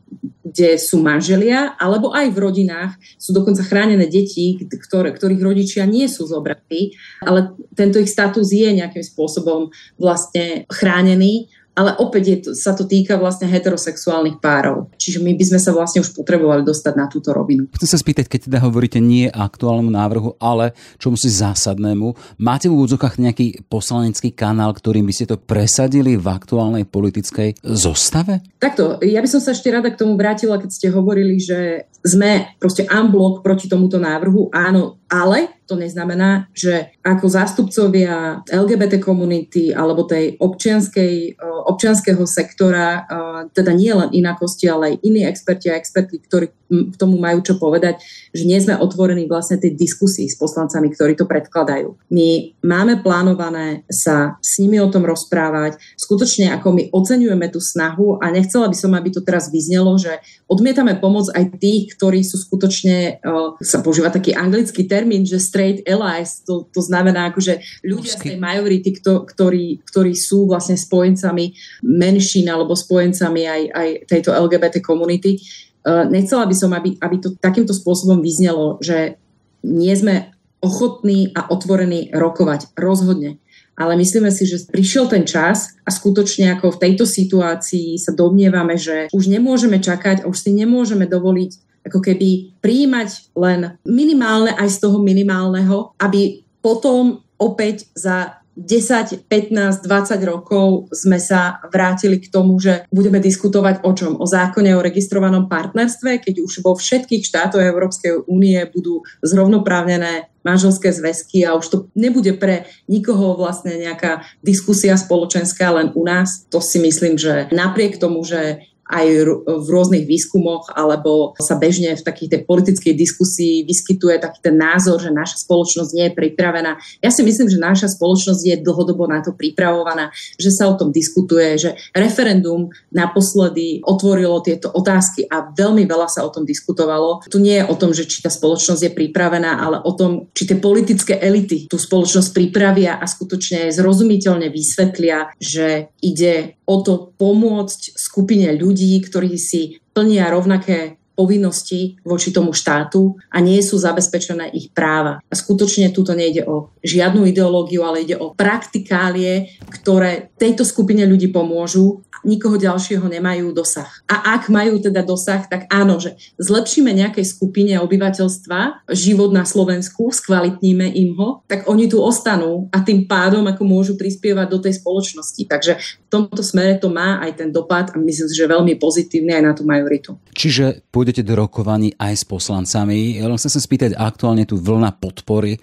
kde 0.47 0.81
sú 0.81 1.05
manželia, 1.05 1.77
alebo 1.77 2.17
aj 2.17 2.33
v 2.33 2.39
rodinách 2.41 2.97
sú 3.21 3.37
dokonca 3.37 3.61
chránené 3.61 4.09
deti, 4.09 4.57
ktoré, 4.57 5.13
ktorých 5.13 5.43
rodičia 5.43 5.85
nie 5.85 6.09
sú 6.09 6.25
zobratí, 6.25 6.97
ale 7.21 7.53
tento 7.77 8.01
ich 8.01 8.09
status 8.09 8.55
je 8.55 8.71
nejakým 8.73 9.05
spôsobom 9.05 9.69
vlastne 10.01 10.65
chránený 10.73 11.53
ale 11.77 11.93
opäť 12.01 12.25
je 12.25 12.37
to, 12.41 12.51
sa 12.57 12.73
to 12.73 12.89
týka 12.89 13.21
vlastne 13.21 13.45
heterosexuálnych 13.45 14.41
párov. 14.41 14.89
Čiže 14.97 15.21
my 15.21 15.37
by 15.37 15.45
sme 15.45 15.61
sa 15.61 15.77
vlastne 15.77 16.01
už 16.01 16.17
potrebovali 16.17 16.65
dostať 16.65 16.95
na 16.97 17.07
túto 17.07 17.37
rovinu. 17.37 17.69
Chcem 17.77 17.91
sa 17.93 18.01
spýtať, 18.01 18.33
keď 18.33 18.41
teda 18.49 18.59
hovoríte 18.65 18.97
nie 18.97 19.29
aktuálnemu 19.29 19.93
návrhu, 19.93 20.31
ale 20.41 20.73
čomu 20.97 21.21
si 21.21 21.29
zásadnému, 21.29 22.41
máte 22.41 22.73
v 22.73 22.81
úvodzokách 22.81 23.21
nejaký 23.21 23.69
poslanecký 23.69 24.33
kanál, 24.33 24.73
ktorým 24.73 25.05
by 25.05 25.13
ste 25.13 25.29
to 25.29 25.37
presadili 25.37 26.17
v 26.17 26.27
aktuálnej 26.27 26.89
politickej 26.89 27.61
zostave? 27.61 28.41
Takto, 28.57 28.97
ja 29.05 29.21
by 29.21 29.29
som 29.29 29.45
sa 29.45 29.53
ešte 29.53 29.69
rada 29.69 29.93
k 29.93 30.01
tomu 30.01 30.17
vrátila, 30.17 30.57
keď 30.57 30.71
ste 30.73 30.89
hovorili, 30.89 31.37
že 31.37 31.93
sme 32.01 32.57
proste 32.57 32.89
unblock 32.89 33.45
proti 33.45 33.69
tomuto 33.69 34.01
návrhu. 34.01 34.49
Áno, 34.55 34.97
ale 35.13 35.56
to 35.67 35.75
neznamená, 35.75 36.47
že 36.55 36.95
ako 37.03 37.27
zástupcovia 37.27 38.47
LGBT 38.47 39.03
komunity 39.03 39.75
alebo 39.75 40.07
tej 40.07 40.39
občianskej, 40.39 41.43
občianského 41.67 42.23
sektora, 42.23 43.03
teda 43.51 43.75
nie 43.75 43.91
len 43.91 44.15
inakosti, 44.15 44.71
ale 44.71 44.95
aj 44.95 45.03
iní 45.03 45.27
experti 45.27 45.69
a 45.69 45.79
experti, 45.79 46.23
ktorí 46.23 46.47
k 46.67 46.95
tomu 46.99 47.19
majú 47.19 47.43
čo 47.43 47.59
povedať, 47.59 48.03
že 48.37 48.45
nie 48.45 48.61
sme 48.61 48.77
otvorení 48.77 49.25
vlastne 49.25 49.57
tej 49.57 49.73
diskusii 49.75 50.29
s 50.29 50.37
poslancami, 50.37 50.93
ktorí 50.93 51.17
to 51.17 51.25
predkladajú. 51.25 51.97
My 52.13 52.53
máme 52.61 53.01
plánované 53.01 53.89
sa 53.89 54.37
s 54.45 54.61
nimi 54.61 54.77
o 54.79 54.93
tom 54.93 55.09
rozprávať. 55.09 55.81
Skutočne, 55.97 56.53
ako 56.53 56.69
my 56.77 56.83
oceňujeme 56.93 57.49
tú 57.49 57.59
snahu 57.59 58.21
a 58.21 58.29
nechcela 58.29 58.69
by 58.69 58.77
som, 58.77 58.93
aby 58.93 59.09
to 59.09 59.25
teraz 59.25 59.49
vyznelo, 59.49 59.97
že 59.97 60.21
odmietame 60.47 61.01
pomoc 61.01 61.33
aj 61.33 61.57
tých, 61.57 61.97
ktorí 61.97 62.21
sú 62.23 62.37
skutočne, 62.37 63.19
sa 63.65 63.79
používa 63.81 64.13
taký 64.13 64.37
anglický 64.37 64.85
termín, 64.85 65.25
že 65.25 65.43
straight 65.43 65.83
allies, 65.89 66.45
to, 66.45 66.69
to 66.71 66.85
znamená 66.85 67.33
akože 67.33 67.83
ľudia 67.83 68.13
z 68.15 68.23
tej 68.23 68.37
majority, 68.37 68.91
ktorí, 69.03 69.81
ktorí 69.83 70.13
sú 70.13 70.47
vlastne 70.47 70.77
spojencami 70.77 71.57
menšín 71.83 72.47
alebo 72.47 72.77
spojencami 72.77 73.43
aj, 73.49 73.63
aj 73.73 73.89
tejto 74.07 74.31
LGBT 74.37 74.85
komunity 74.85 75.41
nechcela 75.87 76.45
by 76.51 76.57
som, 76.59 76.75
aby, 76.75 76.99
aby 76.99 77.17
to 77.23 77.35
takýmto 77.39 77.71
spôsobom 77.71 78.19
vyznelo, 78.19 78.83
že 78.83 79.17
nie 79.63 79.95
sme 79.95 80.35
ochotní 80.59 81.31
a 81.37 81.47
otvorení 81.47 82.11
rokovať. 82.11 82.75
Rozhodne. 82.75 83.39
Ale 83.77 83.93
myslíme 84.01 84.33
si, 84.33 84.49
že 84.49 84.65
prišiel 84.73 85.07
ten 85.07 85.29
čas 85.29 85.77
a 85.85 85.93
skutočne 85.93 86.57
ako 86.57 86.75
v 86.75 86.81
tejto 86.81 87.05
situácii 87.05 88.01
sa 88.01 88.17
domnievame, 88.17 88.81
že 88.81 89.13
už 89.13 89.29
nemôžeme 89.29 89.79
čakať 89.79 90.25
a 90.25 90.29
už 90.33 90.37
si 90.37 90.57
nemôžeme 90.57 91.05
dovoliť 91.05 91.51
ako 91.87 92.01
keby 92.03 92.59
príjmať 92.65 93.37
len 93.39 93.79
minimálne 93.87 94.57
aj 94.57 94.69
z 94.75 94.79
toho 94.81 94.99
minimálneho, 94.99 95.95
aby 96.01 96.43
potom 96.65 97.23
opäť 97.37 97.87
za 97.93 98.36
10, 98.57 99.29
15, 99.29 99.85
20 99.85 100.17
rokov 100.25 100.89
sme 100.89 101.21
sa 101.21 101.61
vrátili 101.69 102.17
k 102.17 102.33
tomu, 102.33 102.57
že 102.57 102.89
budeme 102.89 103.21
diskutovať 103.21 103.85
o 103.85 103.93
čom? 103.93 104.17
O 104.17 104.25
zákone 104.25 104.73
o 104.73 104.81
registrovanom 104.81 105.45
partnerstve, 105.45 106.25
keď 106.25 106.41
už 106.41 106.65
vo 106.65 106.73
všetkých 106.73 107.21
štátoch 107.21 107.61
Európskej 107.61 108.25
únie 108.25 108.65
budú 108.73 109.05
zrovnoprávnené 109.21 110.33
manželské 110.41 110.89
zväzky 110.95 111.45
a 111.45 111.59
už 111.59 111.67
to 111.69 111.79
nebude 111.93 112.33
pre 112.41 112.65
nikoho 112.89 113.37
vlastne 113.37 113.77
nejaká 113.77 114.25
diskusia 114.41 114.97
spoločenská 114.97 115.75
len 115.77 115.93
u 115.93 116.07
nás. 116.07 116.49
To 116.49 116.65
si 116.65 116.81
myslím, 116.81 117.21
že 117.21 117.53
napriek 117.53 118.01
tomu, 118.01 118.25
že 118.25 118.65
aj 118.87 119.07
v 119.47 119.67
rôznych 119.67 120.07
výskumoch 120.07 120.71
alebo 120.75 121.35
sa 121.43 121.59
bežne 121.59 121.95
v 121.99 122.07
takých 122.07 122.31
tej 122.39 122.43
politickej 122.47 122.95
diskusii 122.95 123.67
vyskytuje 123.67 124.23
taký 124.23 124.39
ten 124.43 124.57
názor, 124.57 125.03
že 125.03 125.11
naša 125.11 125.43
spoločnosť 125.43 125.91
nie 125.95 126.05
je 126.11 126.15
pripravená. 126.15 126.79
Ja 127.03 127.11
si 127.11 127.27
myslím, 127.27 127.51
že 127.51 127.59
naša 127.59 127.91
spoločnosť 127.93 128.43
je 128.47 128.57
dlhodobo 128.63 129.11
na 129.11 129.23
to 129.23 129.35
pripravovaná, 129.35 130.15
že 130.39 130.55
sa 130.55 130.71
o 130.71 130.79
tom 130.79 130.95
diskutuje, 130.95 131.59
že 131.59 131.71
referendum 131.93 132.71
naposledy 132.95 133.83
otvorilo 133.83 134.39
tieto 134.43 134.71
otázky 134.71 135.27
a 135.27 135.51
veľmi 135.51 135.85
veľa 135.87 136.07
sa 136.07 136.23
o 136.23 136.31
tom 136.31 136.47
diskutovalo. 136.47 137.27
Tu 137.27 137.43
nie 137.43 137.59
je 137.59 137.69
o 137.69 137.75
tom, 137.75 137.91
že 137.91 138.07
či 138.07 138.23
tá 138.23 138.31
spoločnosť 138.31 138.83
je 138.87 138.93
pripravená, 138.95 139.63
ale 139.63 139.83
o 139.83 139.93
tom, 139.93 140.31
či 140.33 140.47
tie 140.47 140.59
politické 140.59 141.19
elity 141.19 141.67
tú 141.67 141.77
spoločnosť 141.77 142.31
pripravia 142.33 142.99
a 142.99 143.05
skutočne 143.05 143.71
zrozumiteľne 143.75 144.49
vysvetlia, 144.49 145.31
že 145.39 145.91
ide 146.01 146.56
o 146.67 146.75
to 146.83 147.15
pomôcť 147.15 147.95
skupine 147.95 148.51
ľudí, 148.59 148.99
ktorí 149.01 149.39
si 149.39 149.79
plnia 149.95 150.29
rovnaké 150.29 150.99
povinnosti 151.17 151.97
voči 152.05 152.31
tomu 152.31 152.53
štátu 152.53 153.17
a 153.33 153.41
nie 153.41 153.59
sú 153.65 153.81
zabezpečené 153.81 154.53
ich 154.53 154.69
práva. 154.71 155.25
A 155.27 155.35
skutočne 155.35 155.91
túto 155.91 156.13
nejde 156.13 156.45
o 156.45 156.71
žiadnu 156.85 157.25
ideológiu, 157.25 157.83
ale 157.89 158.05
ide 158.05 158.21
o 158.21 158.37
praktikálie, 158.37 159.57
ktoré 159.73 160.29
tejto 160.37 160.63
skupine 160.63 161.09
ľudí 161.09 161.33
pomôžu 161.33 162.05
nikoho 162.27 162.59
ďalšieho 162.59 163.07
nemajú 163.07 163.55
dosah. 163.55 163.87
A 164.11 164.37
ak 164.37 164.51
majú 164.51 164.83
teda 164.83 165.07
dosah, 165.07 165.47
tak 165.47 165.71
áno, 165.71 166.03
že 166.03 166.19
zlepšíme 166.43 166.91
nejakej 166.91 167.23
skupine 167.23 167.79
obyvateľstva 167.79 168.91
život 168.91 169.31
na 169.31 169.47
Slovensku, 169.47 170.11
skvalitníme 170.11 170.91
im 170.91 171.15
ho, 171.15 171.47
tak 171.47 171.71
oni 171.71 171.87
tu 171.87 172.03
ostanú 172.03 172.67
a 172.75 172.83
tým 172.83 173.07
pádom 173.07 173.47
ako 173.47 173.63
môžu 173.63 173.95
prispievať 173.95 174.47
do 174.51 174.59
tej 174.59 174.83
spoločnosti. 174.83 175.43
Takže 175.47 175.73
v 175.79 176.09
tomto 176.11 176.43
smere 176.43 176.83
to 176.83 176.91
má 176.91 177.23
aj 177.23 177.39
ten 177.39 177.55
dopad 177.55 177.95
a 177.95 177.97
myslím, 178.03 178.27
že 178.27 178.51
veľmi 178.51 178.75
pozitívny 178.83 179.31
aj 179.39 179.43
na 179.47 179.53
tú 179.55 179.63
majoritu. 179.63 180.19
Čiže 180.35 180.83
pôjdete 181.07 181.23
do 181.23 181.39
rokovaní 181.39 181.95
aj 182.03 182.19
s 182.19 182.25
poslancami. 182.27 183.23
Ja 183.23 183.31
len 183.31 183.39
chcem 183.39 183.55
sa 183.55 183.63
spýtať 183.63 183.95
aktuálne 183.95 184.43
tú 184.43 184.59
vlna 184.59 184.99
podpory 184.99 185.55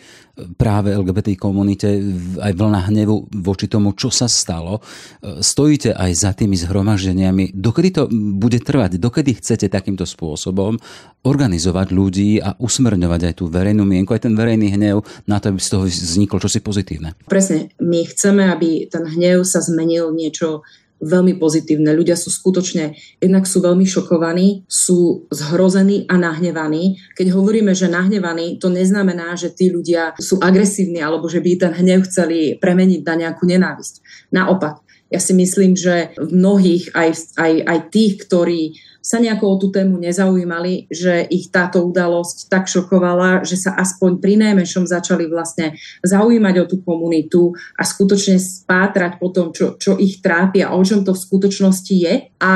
práve 0.56 0.95
LGBT 0.95 1.36
komunite, 1.36 1.99
aj 2.39 2.56
vlna 2.56 2.88
hnevu 2.88 3.27
voči 3.43 3.67
tomu, 3.67 3.91
čo 3.91 4.08
sa 4.08 4.32
stalo. 4.32 4.79
Stojíte 5.19 5.91
aj 5.91 6.12
za 6.15 6.32
tými 6.32 6.56
zhromaždeniami. 6.56 7.51
Dokedy 7.51 7.89
to 7.91 8.08
bude 8.39 8.56
trvať? 8.63 9.03
Dokedy 9.03 9.36
chcete 9.43 9.67
takýmto 9.67 10.08
spôsobom 10.08 10.79
organizovať 11.27 11.88
ľudí 11.91 12.39
a 12.39 12.56
usmerňovať 12.56 13.21
aj 13.27 13.34
tú 13.43 13.51
verejnú 13.51 13.84
mienku, 13.84 14.15
aj 14.15 14.32
ten 14.32 14.39
verejný 14.39 14.79
hnev 14.79 15.03
na 15.27 15.43
to, 15.43 15.51
aby 15.51 15.60
z 15.60 15.69
toho 15.75 15.84
vzniklo 15.91 16.39
čosi 16.39 16.63
pozitívne? 16.63 17.19
Presne. 17.27 17.75
My 17.84 18.08
chceme, 18.08 18.47
aby 18.47 18.88
ten 18.88 19.03
hnev 19.03 19.43
sa 19.43 19.60
zmenil 19.60 20.15
niečo 20.15 20.63
veľmi 21.03 21.35
pozitívne. 21.37 21.91
Ľudia 21.91 22.15
sú 22.15 22.31
skutočne, 22.31 22.95
jednak 23.19 23.45
sú 23.45 23.59
veľmi 23.59 23.83
šokovaní, 23.83 24.63
sú 24.65 25.27
zhrození 25.29 26.07
a 26.07 26.15
nahnevaní. 26.15 26.97
Keď 27.13 27.27
hovoríme, 27.35 27.75
že 27.75 27.91
nahnevaní, 27.91 28.57
to 28.57 28.71
neznamená, 28.71 29.35
že 29.35 29.51
tí 29.51 29.69
ľudia 29.69 30.15
sú 30.17 30.39
agresívni 30.39 31.03
alebo 31.03 31.27
že 31.27 31.43
by 31.43 31.51
ten 31.59 31.73
hnev 31.75 32.07
chceli 32.07 32.55
premeniť 32.57 33.01
na 33.03 33.15
nejakú 33.27 33.43
nenávisť. 33.43 34.01
Naopak, 34.31 34.83
ja 35.13 35.21
si 35.21 35.38
myslím, 35.38 35.78
že 35.78 36.17
v 36.17 36.34
mnohých, 36.34 36.89
aj, 36.97 37.38
aj, 37.38 37.54
aj 37.69 37.80
tých, 37.93 38.13
ktorí 38.26 38.62
sa 39.04 39.19
nejako 39.19 39.45
o 39.45 39.60
tú 39.60 39.67
tému 39.67 39.99
nezaujímali, 39.99 40.88
že 40.88 41.28
ich 41.28 41.52
táto 41.52 41.84
udalosť 41.84 42.47
tak 42.47 42.71
šokovala, 42.71 43.43
že 43.43 43.60
sa 43.60 43.76
aspoň 43.76 44.23
pri 44.23 44.39
najmenšom 44.39 44.88
začali 44.88 45.28
vlastne 45.28 45.76
zaujímať 46.08 46.56
o 46.63 46.65
tú 46.71 46.80
komunitu 46.80 47.52
a 47.76 47.84
skutočne 47.84 48.39
spátrať 48.39 49.19
po 49.19 49.28
tom, 49.36 49.52
čo, 49.52 49.76
čo 49.76 49.99
ich 49.99 50.23
trápi 50.23 50.63
a 50.63 50.71
o 50.71 50.80
čom 50.88 51.04
to 51.04 51.12
v 51.12 51.19
skutočnosti 51.19 51.95
je. 51.99 52.32
A 52.39 52.54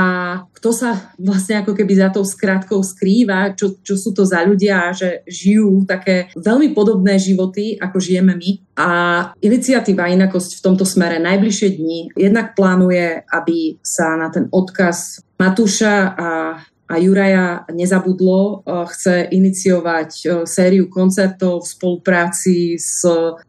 kto 0.55 0.71
sa 0.71 1.11
vlastne 1.19 1.59
ako 1.59 1.75
keby 1.75 1.93
za 1.99 2.09
tou 2.15 2.23
skratkou 2.23 2.79
skrýva, 2.79 3.51
čo, 3.51 3.83
čo 3.83 3.99
sú 3.99 4.15
to 4.15 4.23
za 4.23 4.39
ľudia, 4.47 4.95
že 4.95 5.27
žijú 5.27 5.83
také 5.83 6.31
veľmi 6.39 6.71
podobné 6.71 7.19
životy, 7.19 7.75
ako 7.75 7.99
žijeme 7.99 8.39
my. 8.39 8.66
A 8.77 8.89
iniciatíva 9.41 10.05
Inakosť 10.05 10.61
v 10.61 10.63
tomto 10.69 10.85
smere 10.85 11.17
najbližšie 11.17 11.81
dni 11.81 11.99
jednak 12.13 12.53
plánuje, 12.53 13.25
aby 13.25 13.81
sa 13.81 14.13
na 14.13 14.29
ten 14.29 14.45
odkaz 14.53 15.25
Matúša 15.41 16.13
a, 16.13 16.29
a 16.85 16.93
Juraja 17.01 17.65
nezabudlo, 17.73 18.37
e, 18.37 18.55
chce 18.93 19.33
iniciovať 19.33 20.11
e, 20.13 20.25
sériu 20.45 20.93
koncertov 20.93 21.65
v 21.65 21.73
spolupráci 21.73 22.77
s 22.77 23.01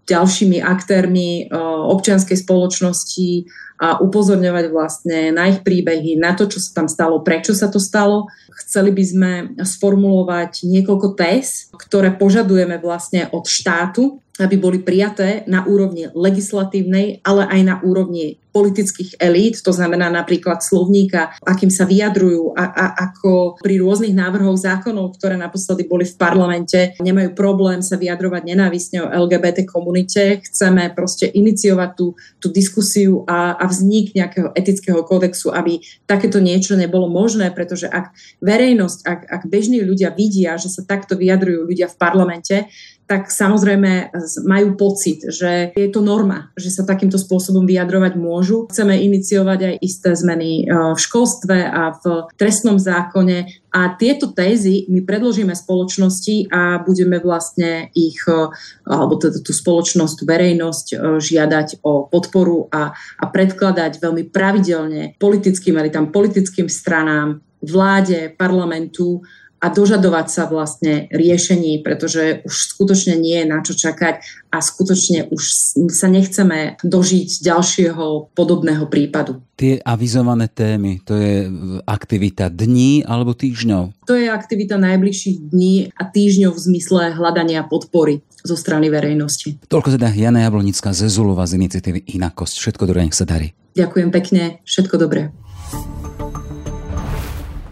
ďalšími 0.09 0.65
aktérmi 0.65 1.45
e, 1.45 1.57
občianskej 1.93 2.49
spoločnosti 2.49 3.49
a 3.79 4.01
upozorňovať 4.03 4.65
vlastne 4.73 5.31
na 5.31 5.53
ich 5.53 5.61
príbehy, 5.63 6.19
na 6.19 6.35
to, 6.35 6.51
čo 6.51 6.59
sa 6.59 6.83
tam 6.83 6.89
stalo, 6.91 7.23
prečo 7.23 7.55
sa 7.55 7.71
to 7.71 7.79
stalo. 7.79 8.27
Chceli 8.59 8.91
by 8.91 9.05
sme 9.05 9.31
sformulovať 9.63 10.67
niekoľko 10.67 11.15
téz, 11.15 11.71
ktoré 11.77 12.11
požadujeme 12.17 12.81
vlastne 12.83 13.31
od 13.31 13.47
štátu, 13.47 14.19
aby 14.39 14.57
boli 14.57 14.79
prijaté 14.81 15.43
na 15.51 15.67
úrovni 15.67 16.07
legislatívnej, 16.15 17.21
ale 17.27 17.47
aj 17.51 17.61
na 17.67 17.77
úrovni 17.83 18.39
politických 18.59 19.23
elít, 19.23 19.63
to 19.63 19.71
znamená 19.71 20.11
napríklad 20.11 20.59
slovníka, 20.65 21.37
akým 21.47 21.71
sa 21.71 21.87
vyjadrujú 21.87 22.59
a, 22.59 22.65
a 22.67 22.85
ako 23.07 23.61
pri 23.63 23.79
rôznych 23.79 24.17
návrhoch 24.17 24.59
zákonov, 24.59 25.15
ktoré 25.15 25.39
naposledy 25.39 25.87
boli 25.87 26.03
v 26.03 26.19
parlamente, 26.19 26.99
nemajú 26.99 27.39
problém 27.39 27.85
sa 27.85 27.95
vyjadrovať 27.95 28.43
nenávistne 28.43 28.99
o 29.05 29.13
LGBT 29.29 29.63
komunite. 29.63 30.43
Chceme 30.43 30.91
proste 30.91 31.31
iniciovať 31.31 31.91
tú, 31.95 32.19
tú 32.43 32.51
diskusiu 32.51 33.23
a, 33.31 33.55
a 33.55 33.65
vznik 33.71 34.17
nejakého 34.17 34.51
etického 34.59 35.07
kódexu, 35.07 35.55
aby 35.55 35.79
takéto 36.09 36.43
niečo 36.43 36.75
nebolo 36.75 37.07
možné, 37.07 37.55
pretože 37.55 37.87
ak 37.87 38.11
verejnosť, 38.43 38.99
ak, 39.07 39.21
ak 39.29 39.43
bežní 39.47 39.85
ľudia 39.87 40.11
vidia, 40.11 40.59
že 40.59 40.73
sa 40.73 40.83
takto 40.83 41.15
vyjadrujú 41.15 41.69
ľudia 41.69 41.87
v 41.87 41.97
parlamente, 42.01 42.67
tak 43.09 43.33
samozrejme 43.33 44.13
majú 44.45 44.77
pocit, 44.77 45.25
že 45.33 45.73
je 45.73 45.89
to 45.89 46.05
norma, 46.05 46.53
že 46.61 46.69
sa 46.69 46.85
takýmto 46.85 47.17
spôsobom 47.17 47.65
vyjadrovať 47.65 48.21
môžu. 48.21 48.69
Chceme 48.69 49.01
iniciovať 49.01 49.59
aj 49.65 49.75
isté 49.81 50.13
zmeny 50.13 50.69
e, 50.69 50.93
v 50.93 50.99
školstve 51.01 51.57
a 51.57 51.97
v 51.97 52.29
trestnom 52.37 52.77
zákone 52.77 53.49
a 53.73 53.81
tieto 53.97 54.29
tézy 54.29 54.85
my 54.93 55.09
predložíme 55.09 55.57
spoločnosti 55.57 56.53
a 56.53 56.85
budeme 56.85 57.17
vlastne 57.17 57.89
ich, 57.97 58.21
e, 58.29 58.53
alebo 58.85 59.17
teda 59.17 59.41
tú 59.41 59.57
spoločnosť, 59.57 60.29
verejnosť 60.29 60.87
e, 60.93 60.97
žiadať 61.17 61.81
o 61.89 62.13
podporu 62.13 62.69
a, 62.69 62.93
a 62.93 63.25
predkladať 63.25 64.05
veľmi 64.05 64.29
pravidelne 64.29 65.17
politickým 65.17 65.81
elitám, 65.81 66.13
politickým 66.13 66.69
stranám, 66.69 67.41
vláde, 67.65 68.37
parlamentu 68.37 69.25
a 69.59 69.67
dožadovať 69.69 70.27
sa 70.31 70.47
vlastne 70.47 71.11
riešení, 71.11 71.83
pretože 71.83 72.47
už 72.47 72.55
skutočne 72.79 73.19
nie 73.19 73.43
je 73.43 73.47
na 73.51 73.59
čo 73.63 73.75
čakať 73.75 74.23
a 74.55 74.63
skutočne 74.63 75.29
už 75.35 75.43
sa 75.91 76.07
nechceme 76.07 76.79
dožiť 76.81 77.43
ďalšieho 77.43 78.33
podobného 78.39 78.87
prípadu. 78.87 79.43
Tie 79.59 79.83
avizované 79.83 80.47
témy, 80.47 81.03
to 81.03 81.19
je 81.19 81.51
aktivita 81.83 82.47
dní 82.47 83.03
alebo 83.03 83.35
týždňov? 83.35 84.07
To 84.07 84.15
je 84.15 84.31
aktivita 84.31 84.79
najbližších 84.79 85.51
dní 85.51 85.91
a 85.99 86.07
týždňov 86.07 86.55
v 86.55 86.65
zmysle 86.71 87.19
hľadania 87.19 87.67
podpory 87.67 88.23
zo 88.47 88.55
strany 88.55 88.87
verejnosti. 88.87 89.59
Toľko 89.67 89.99
teda 89.99 90.15
Jana 90.15 90.47
Jablonická 90.47 90.95
ze 90.95 91.11
Zulova 91.11 91.43
z 91.51 91.59
iniciatívy 91.59 92.15
Inakosť. 92.15 92.55
Všetko 92.63 92.87
dobré, 92.87 93.03
nech 93.03 93.19
sa 93.19 93.27
darí. 93.27 93.59
Ďakujem 93.75 94.11
pekne, 94.15 94.43
všetko 94.63 94.95
dobré. 94.99 95.35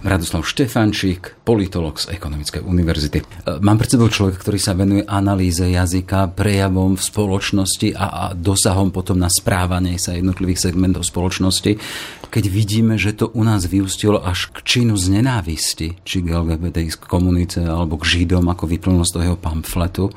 Radoslav 0.06 0.46
Štefančík, 0.46 1.42
politolog 1.42 1.98
z 1.98 2.14
Ekonomickej 2.14 2.62
univerzity. 2.62 3.18
E, 3.18 3.24
mám 3.58 3.74
pred 3.74 3.90
sebou 3.90 4.06
človek, 4.06 4.38
ktorý 4.38 4.58
sa 4.62 4.78
venuje 4.78 5.02
analýze 5.02 5.66
jazyka, 5.66 6.30
prejavom 6.30 6.94
v 6.94 7.02
spoločnosti 7.02 7.90
a, 7.98 8.06
a 8.06 8.24
dosahom 8.30 8.94
potom 8.94 9.18
na 9.18 9.26
správanie 9.26 9.98
sa 9.98 10.14
jednotlivých 10.14 10.70
segmentov 10.70 11.02
spoločnosti. 11.02 11.82
Keď 12.30 12.44
vidíme, 12.46 12.94
že 12.94 13.18
to 13.18 13.34
u 13.34 13.42
nás 13.42 13.66
vyústilo 13.66 14.22
až 14.22 14.54
k 14.54 14.62
činu 14.62 14.94
z 14.94 15.18
nenávisti, 15.18 15.98
či 16.06 16.16
k 16.22 16.30
LGBT 16.30 16.86
komunite 17.02 17.66
alebo 17.66 17.98
k 17.98 18.06
Židom, 18.06 18.46
ako 18.46 18.70
vyplnilo 18.70 19.02
z 19.02 19.10
toho 19.10 19.34
pamfletu, 19.34 20.14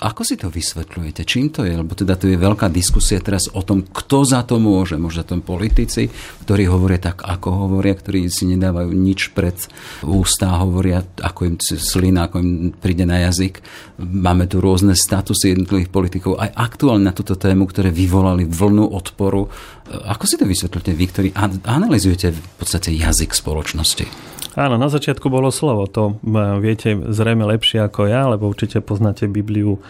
ako 0.00 0.22
si 0.26 0.34
to 0.34 0.50
vysvetľujete? 0.50 1.22
Čím 1.22 1.54
to 1.54 1.62
je? 1.62 1.78
Lebo 1.78 1.94
teda 1.94 2.18
tu 2.18 2.26
je 2.26 2.34
veľká 2.34 2.66
diskusia 2.72 3.22
teraz 3.22 3.46
o 3.52 3.62
tom, 3.62 3.86
kto 3.86 4.26
za 4.26 4.42
to 4.42 4.58
môže. 4.58 4.98
Možno 4.98 5.22
tom 5.22 5.40
politici, 5.40 6.10
ktorí 6.42 6.66
hovoria 6.66 6.98
tak, 6.98 7.22
ako 7.22 7.68
hovoria, 7.68 7.94
ktorí 7.94 8.26
si 8.26 8.50
nedávajú 8.50 8.90
nič 8.90 9.30
pred 9.30 9.54
ústa, 10.02 10.58
hovoria, 10.58 11.00
ako 11.00 11.40
im 11.46 11.56
slina, 11.62 12.26
ako 12.26 12.36
im 12.42 12.50
príde 12.74 13.06
na 13.06 13.22
jazyk. 13.30 13.62
Máme 14.02 14.50
tu 14.50 14.58
rôzne 14.58 14.98
statusy 14.98 15.54
jednotlivých 15.54 15.90
politikov, 15.94 16.42
aj 16.42 16.50
aktuálne 16.58 17.06
na 17.06 17.14
túto 17.14 17.38
tému, 17.38 17.70
ktoré 17.70 17.94
vyvolali 17.94 18.42
vlnu 18.44 18.90
odporu. 18.90 19.46
Ako 19.86 20.24
si 20.26 20.34
to 20.34 20.48
vysvetľujete 20.48 20.92
vy, 20.92 21.04
ktorí 21.12 21.28
analizujete 21.62 22.34
v 22.34 22.40
podstate 22.58 22.90
jazyk 22.90 23.30
spoločnosti? 23.30 24.33
Áno, 24.54 24.78
na 24.78 24.86
začiatku 24.86 25.26
bolo 25.26 25.50
slovo. 25.50 25.90
To 25.90 26.18
viete 26.62 26.94
zrejme 26.94 27.42
lepšie 27.46 27.82
ako 27.82 28.06
ja, 28.06 28.30
lebo 28.30 28.46
určite 28.46 28.78
poznáte 28.78 29.26
Bibliu 29.26 29.82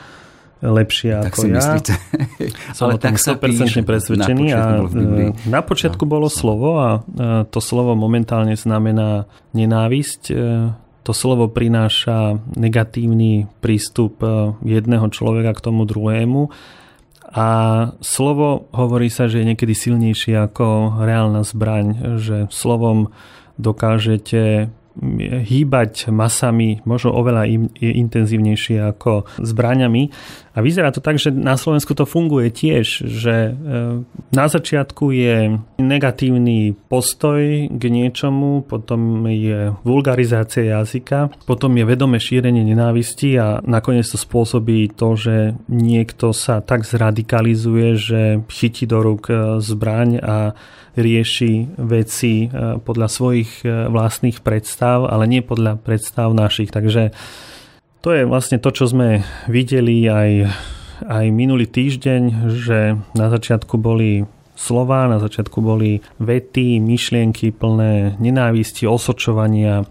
lepšie 0.64 1.12
tak 1.12 1.37
ako 1.37 1.40
si 1.44 1.48
ja. 1.53 1.57
Myslíte. 1.61 1.92
Som 2.77 2.88
Ale 2.88 2.96
o 2.96 2.98
tom 3.00 3.16
100% 3.20 3.85
presvedčený. 3.85 4.44
Na 4.48 4.81
počiatku, 4.81 4.96
a, 4.96 5.50
na 5.53 5.61
počiatku 5.61 6.05
no, 6.09 6.11
bolo 6.11 6.29
slovo 6.33 6.68
a 6.81 6.88
to 7.53 7.61
slovo 7.61 7.92
momentálne 7.92 8.57
znamená 8.57 9.29
nenávisť. 9.53 10.22
E, 10.33 10.35
to 11.05 11.12
slovo 11.12 11.53
prináša 11.53 12.40
negatívny 12.57 13.44
prístup 13.61 14.24
e, 14.24 14.57
jedného 14.64 15.05
človeka 15.12 15.53
k 15.53 15.64
tomu 15.68 15.85
druhému. 15.85 16.48
A 17.35 17.48
slovo 17.98 18.70
hovorí 18.70 19.11
sa, 19.11 19.27
že 19.27 19.42
je 19.42 19.48
niekedy 19.53 19.74
silnejšie 19.74 20.38
ako 20.38 20.96
reálna 21.03 21.42
zbraň, 21.42 22.16
že 22.22 22.46
slovom 22.48 23.11
dokážete 23.59 24.71
hýbať 25.43 26.14
masami 26.14 26.79
možno 26.87 27.19
oveľa 27.19 27.51
intenzívnejšie 27.83 28.79
ako 28.95 29.27
zbraňami. 29.43 30.14
A 30.55 30.62
vyzerá 30.62 30.95
to 30.95 31.03
tak, 31.03 31.19
že 31.19 31.35
na 31.35 31.59
Slovensku 31.59 31.99
to 31.99 32.07
funguje 32.07 32.47
tiež, 32.55 33.11
že 33.11 33.37
e, 33.51 33.53
na 34.31 34.47
začiatku 34.47 35.11
je 35.11 35.59
negatívny 35.83 36.79
postoj 36.87 37.67
k 37.67 37.83
niečomu, 37.90 38.62
potom 38.62 39.27
je 39.27 39.75
vulgarizácia 39.83 40.79
jazyka, 40.79 41.35
potom 41.43 41.75
je 41.75 41.83
vedomé 41.83 42.23
šírenie 42.23 42.62
nenávisti 42.62 43.35
a 43.35 43.59
nakoniec 43.67 44.07
to 44.07 44.14
spôsobí 44.14 44.95
to, 44.95 45.19
že 45.19 45.59
niekto 45.67 46.31
sa 46.31 46.62
tak 46.62 46.87
zradikalizuje, 46.87 47.88
že 47.99 48.21
chytí 48.47 48.87
do 48.87 49.03
rúk 49.03 49.35
e, 49.35 49.59
zbraň 49.59 50.23
a 50.23 50.55
rieši 50.95 51.83
veci 51.83 52.47
e, 52.47 52.79
podľa 52.79 53.09
svojich 53.11 53.67
vlastných 53.67 54.38
predstav, 54.38 55.11
ale 55.11 55.27
nie 55.27 55.43
podľa 55.43 55.83
predstav 55.83 56.31
našich. 56.31 56.71
Takže 56.71 57.11
to 58.05 58.12
je 58.12 58.29
vlastne 58.29 58.61
to, 58.61 58.69
čo 58.69 58.85
sme 58.85 59.25
videli 59.49 60.05
aj, 60.05 60.31
aj 61.09 61.25
minulý 61.33 61.64
týždeň, 61.64 62.53
že 62.53 63.01
na 63.17 63.27
začiatku 63.33 63.81
boli 63.81 64.29
slova, 64.53 65.09
na 65.09 65.17
začiatku 65.17 65.59
boli 65.64 66.05
vety, 66.21 66.85
myšlienky 66.85 67.57
plné 67.57 68.21
nenávisti, 68.21 68.85
osočovania, 68.85 69.83
e, 69.83 69.85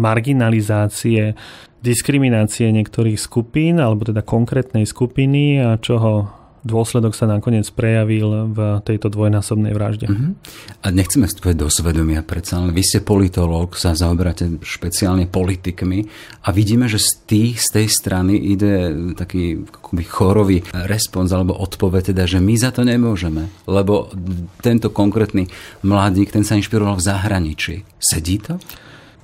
marginalizácie, 0.00 1.36
diskriminácie 1.84 2.72
niektorých 2.72 3.20
skupín, 3.20 3.84
alebo 3.84 4.08
teda 4.08 4.24
konkrétnej 4.24 4.88
skupiny, 4.88 5.60
a 5.60 5.76
čoho 5.76 6.39
dôsledok 6.62 7.16
sa 7.16 7.24
nakoniec 7.28 7.66
prejavil 7.72 8.52
v 8.52 8.58
tejto 8.84 9.08
dvojnásobnej 9.12 9.72
vražde. 9.72 10.06
Uh-huh. 10.08 10.36
A 10.84 10.86
nechceme 10.92 11.24
vstúpiť 11.26 11.56
do 11.56 11.68
svedomia 11.72 12.20
predsa, 12.20 12.60
ale 12.60 12.74
vy 12.74 12.82
ste 12.84 13.00
politológ, 13.00 13.76
sa 13.76 13.96
zaoberáte 13.96 14.60
špeciálne 14.60 15.28
politikmi 15.28 16.04
a 16.44 16.48
vidíme, 16.52 16.86
že 16.86 17.00
z, 17.00 17.10
tých, 17.26 17.54
z 17.64 17.68
tej 17.80 17.86
strany 17.88 18.36
ide 18.36 18.92
taký 19.16 19.64
akoby 19.64 20.04
chorový 20.06 20.58
respons 20.86 21.32
alebo 21.32 21.56
odpoveď, 21.56 22.12
teda, 22.12 22.24
že 22.28 22.38
my 22.38 22.54
za 22.56 22.70
to 22.70 22.84
nemôžeme, 22.84 23.48
lebo 23.66 24.12
tento 24.60 24.92
konkrétny 24.92 25.48
mladík, 25.82 26.30
ten 26.30 26.44
sa 26.46 26.56
inšpiroval 26.56 27.00
v 27.00 27.06
zahraničí. 27.06 27.74
Sedí 27.98 28.38
to? 28.40 28.60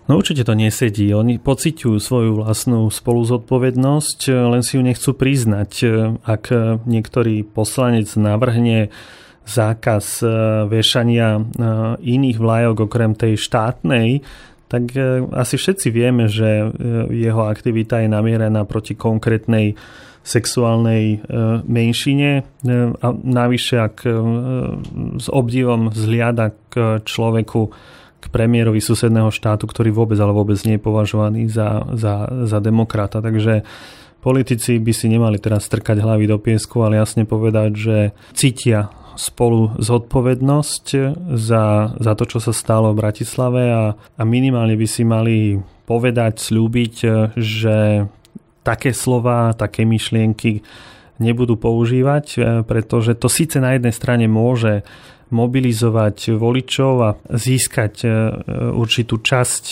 No 0.06 0.22
určite 0.22 0.46
to 0.46 0.54
nesedí. 0.54 1.10
Oni 1.10 1.42
pociťujú 1.42 1.98
svoju 1.98 2.38
vlastnú 2.38 2.86
spoluzodpovednosť, 2.86 4.30
len 4.30 4.62
si 4.62 4.78
ju 4.78 4.82
nechcú 4.86 5.10
priznať. 5.18 5.72
Ak 6.22 6.54
niektorý 6.86 7.42
poslanec 7.42 8.14
navrhne 8.14 8.94
zákaz 9.46 10.20
e, 10.20 10.26
vešania 10.66 11.38
e, 11.38 11.42
iných 12.02 12.38
vlajok 12.42 12.90
okrem 12.90 13.14
tej 13.14 13.38
štátnej, 13.38 14.20
tak 14.66 14.90
e, 14.98 15.22
asi 15.38 15.54
všetci 15.54 15.88
vieme, 15.94 16.26
že 16.26 16.66
jeho 17.14 17.46
aktivita 17.46 18.02
je 18.02 18.10
namierená 18.10 18.66
proti 18.66 18.98
konkrétnej 18.98 19.78
sexuálnej 20.26 21.22
menšine 21.70 22.42
a 22.98 23.08
navyše 23.14 23.78
ak 23.78 24.02
s 25.22 25.26
obdivom 25.30 25.94
vzliada 25.94 26.50
k 26.66 26.98
človeku 27.06 27.70
premiérovi 28.30 28.82
susedného 28.82 29.30
štátu, 29.32 29.66
ktorý 29.66 29.94
vôbec, 29.94 30.18
ale 30.18 30.34
vôbec 30.34 30.58
nie 30.66 30.76
je 30.78 30.86
považovaný 30.86 31.48
za, 31.50 31.86
za, 31.94 32.28
za 32.46 32.58
demokrata. 32.58 33.22
Takže 33.22 33.66
politici 34.20 34.82
by 34.82 34.92
si 34.92 35.06
nemali 35.06 35.38
teraz 35.38 35.70
strkať 35.70 36.02
hlavy 36.02 36.26
do 36.26 36.38
piesku, 36.42 36.82
ale 36.82 36.98
jasne 36.98 37.22
povedať, 37.28 37.70
že 37.76 37.96
cítia 38.34 38.90
spolu 39.16 39.72
zodpovednosť 39.80 40.86
za, 41.32 41.64
za 41.96 42.12
to, 42.12 42.24
čo 42.28 42.38
sa 42.38 42.52
stalo 42.52 42.92
v 42.92 43.00
Bratislave 43.00 43.62
a, 43.72 43.84
a 43.96 44.22
minimálne 44.28 44.76
by 44.76 44.86
si 44.86 45.02
mali 45.08 45.56
povedať, 45.88 46.42
slúbiť, 46.42 46.94
že 47.38 48.04
také 48.66 48.90
slova, 48.92 49.54
také 49.54 49.86
myšlienky 49.86 50.60
nebudú 51.16 51.56
používať, 51.56 52.26
pretože 52.68 53.16
to 53.16 53.30
síce 53.30 53.56
na 53.56 53.78
jednej 53.78 53.94
strane 53.94 54.26
môže 54.28 54.84
mobilizovať 55.30 56.38
voličov 56.38 56.92
a 57.02 57.10
získať 57.26 57.94
e, 58.02 58.08
určitú 58.74 59.18
časť 59.18 59.64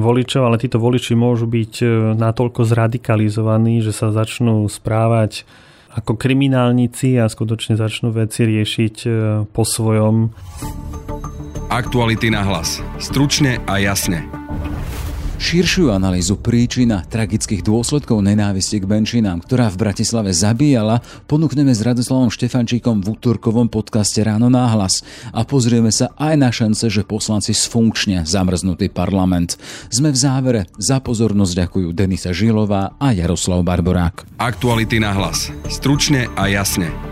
voličov, 0.00 0.42
ale 0.48 0.56
títo 0.56 0.80
voliči 0.80 1.12
môžu 1.12 1.44
byť 1.44 1.74
e, 1.84 1.86
natoľko 2.16 2.64
zradikalizovaní, 2.64 3.84
že 3.84 3.92
sa 3.92 4.08
začnú 4.08 4.64
správať 4.68 5.44
ako 5.92 6.16
kriminálnici 6.16 7.20
a 7.20 7.28
skutočne 7.28 7.76
začnú 7.76 8.16
veci 8.16 8.48
riešiť 8.48 8.96
e, 9.04 9.08
po 9.52 9.62
svojom. 9.68 10.32
Aktuality 11.68 12.32
na 12.32 12.44
hlas. 12.44 12.80
Stručne 12.96 13.60
a 13.68 13.76
jasne. 13.80 14.41
Širšiu 15.42 15.90
analýzu 15.90 16.38
príčin 16.38 16.94
a 16.94 17.02
tragických 17.02 17.66
dôsledkov 17.66 18.22
nenávisti 18.22 18.78
k 18.78 18.86
menšinám, 18.86 19.42
ktorá 19.42 19.74
v 19.74 19.80
Bratislave 19.82 20.30
zabíjala, 20.30 21.02
ponúkneme 21.26 21.74
s 21.74 21.82
Radoslavom 21.82 22.30
Štefančíkom 22.30 23.02
v 23.02 23.18
útorkovom 23.18 23.66
podcaste 23.66 24.22
Ráno 24.22 24.46
náhlas 24.46 25.02
a 25.34 25.42
pozrieme 25.42 25.90
sa 25.90 26.14
aj 26.14 26.34
na 26.38 26.54
šance, 26.54 26.86
že 26.86 27.02
poslanci 27.02 27.58
sfunkčne 27.58 28.22
zamrznutý 28.22 28.86
parlament. 28.86 29.58
Sme 29.90 30.14
v 30.14 30.18
závere. 30.22 30.60
Za 30.78 31.02
pozornosť 31.02 31.66
ďakujú 31.66 31.90
Denisa 31.90 32.30
Žilová 32.30 32.94
a 33.02 33.10
Jaroslav 33.10 33.66
Barborák. 33.66 34.38
Aktuality 34.38 35.02
na 35.02 35.10
hlas. 35.10 35.50
Stručne 35.66 36.30
a 36.38 36.46
jasne. 36.46 37.11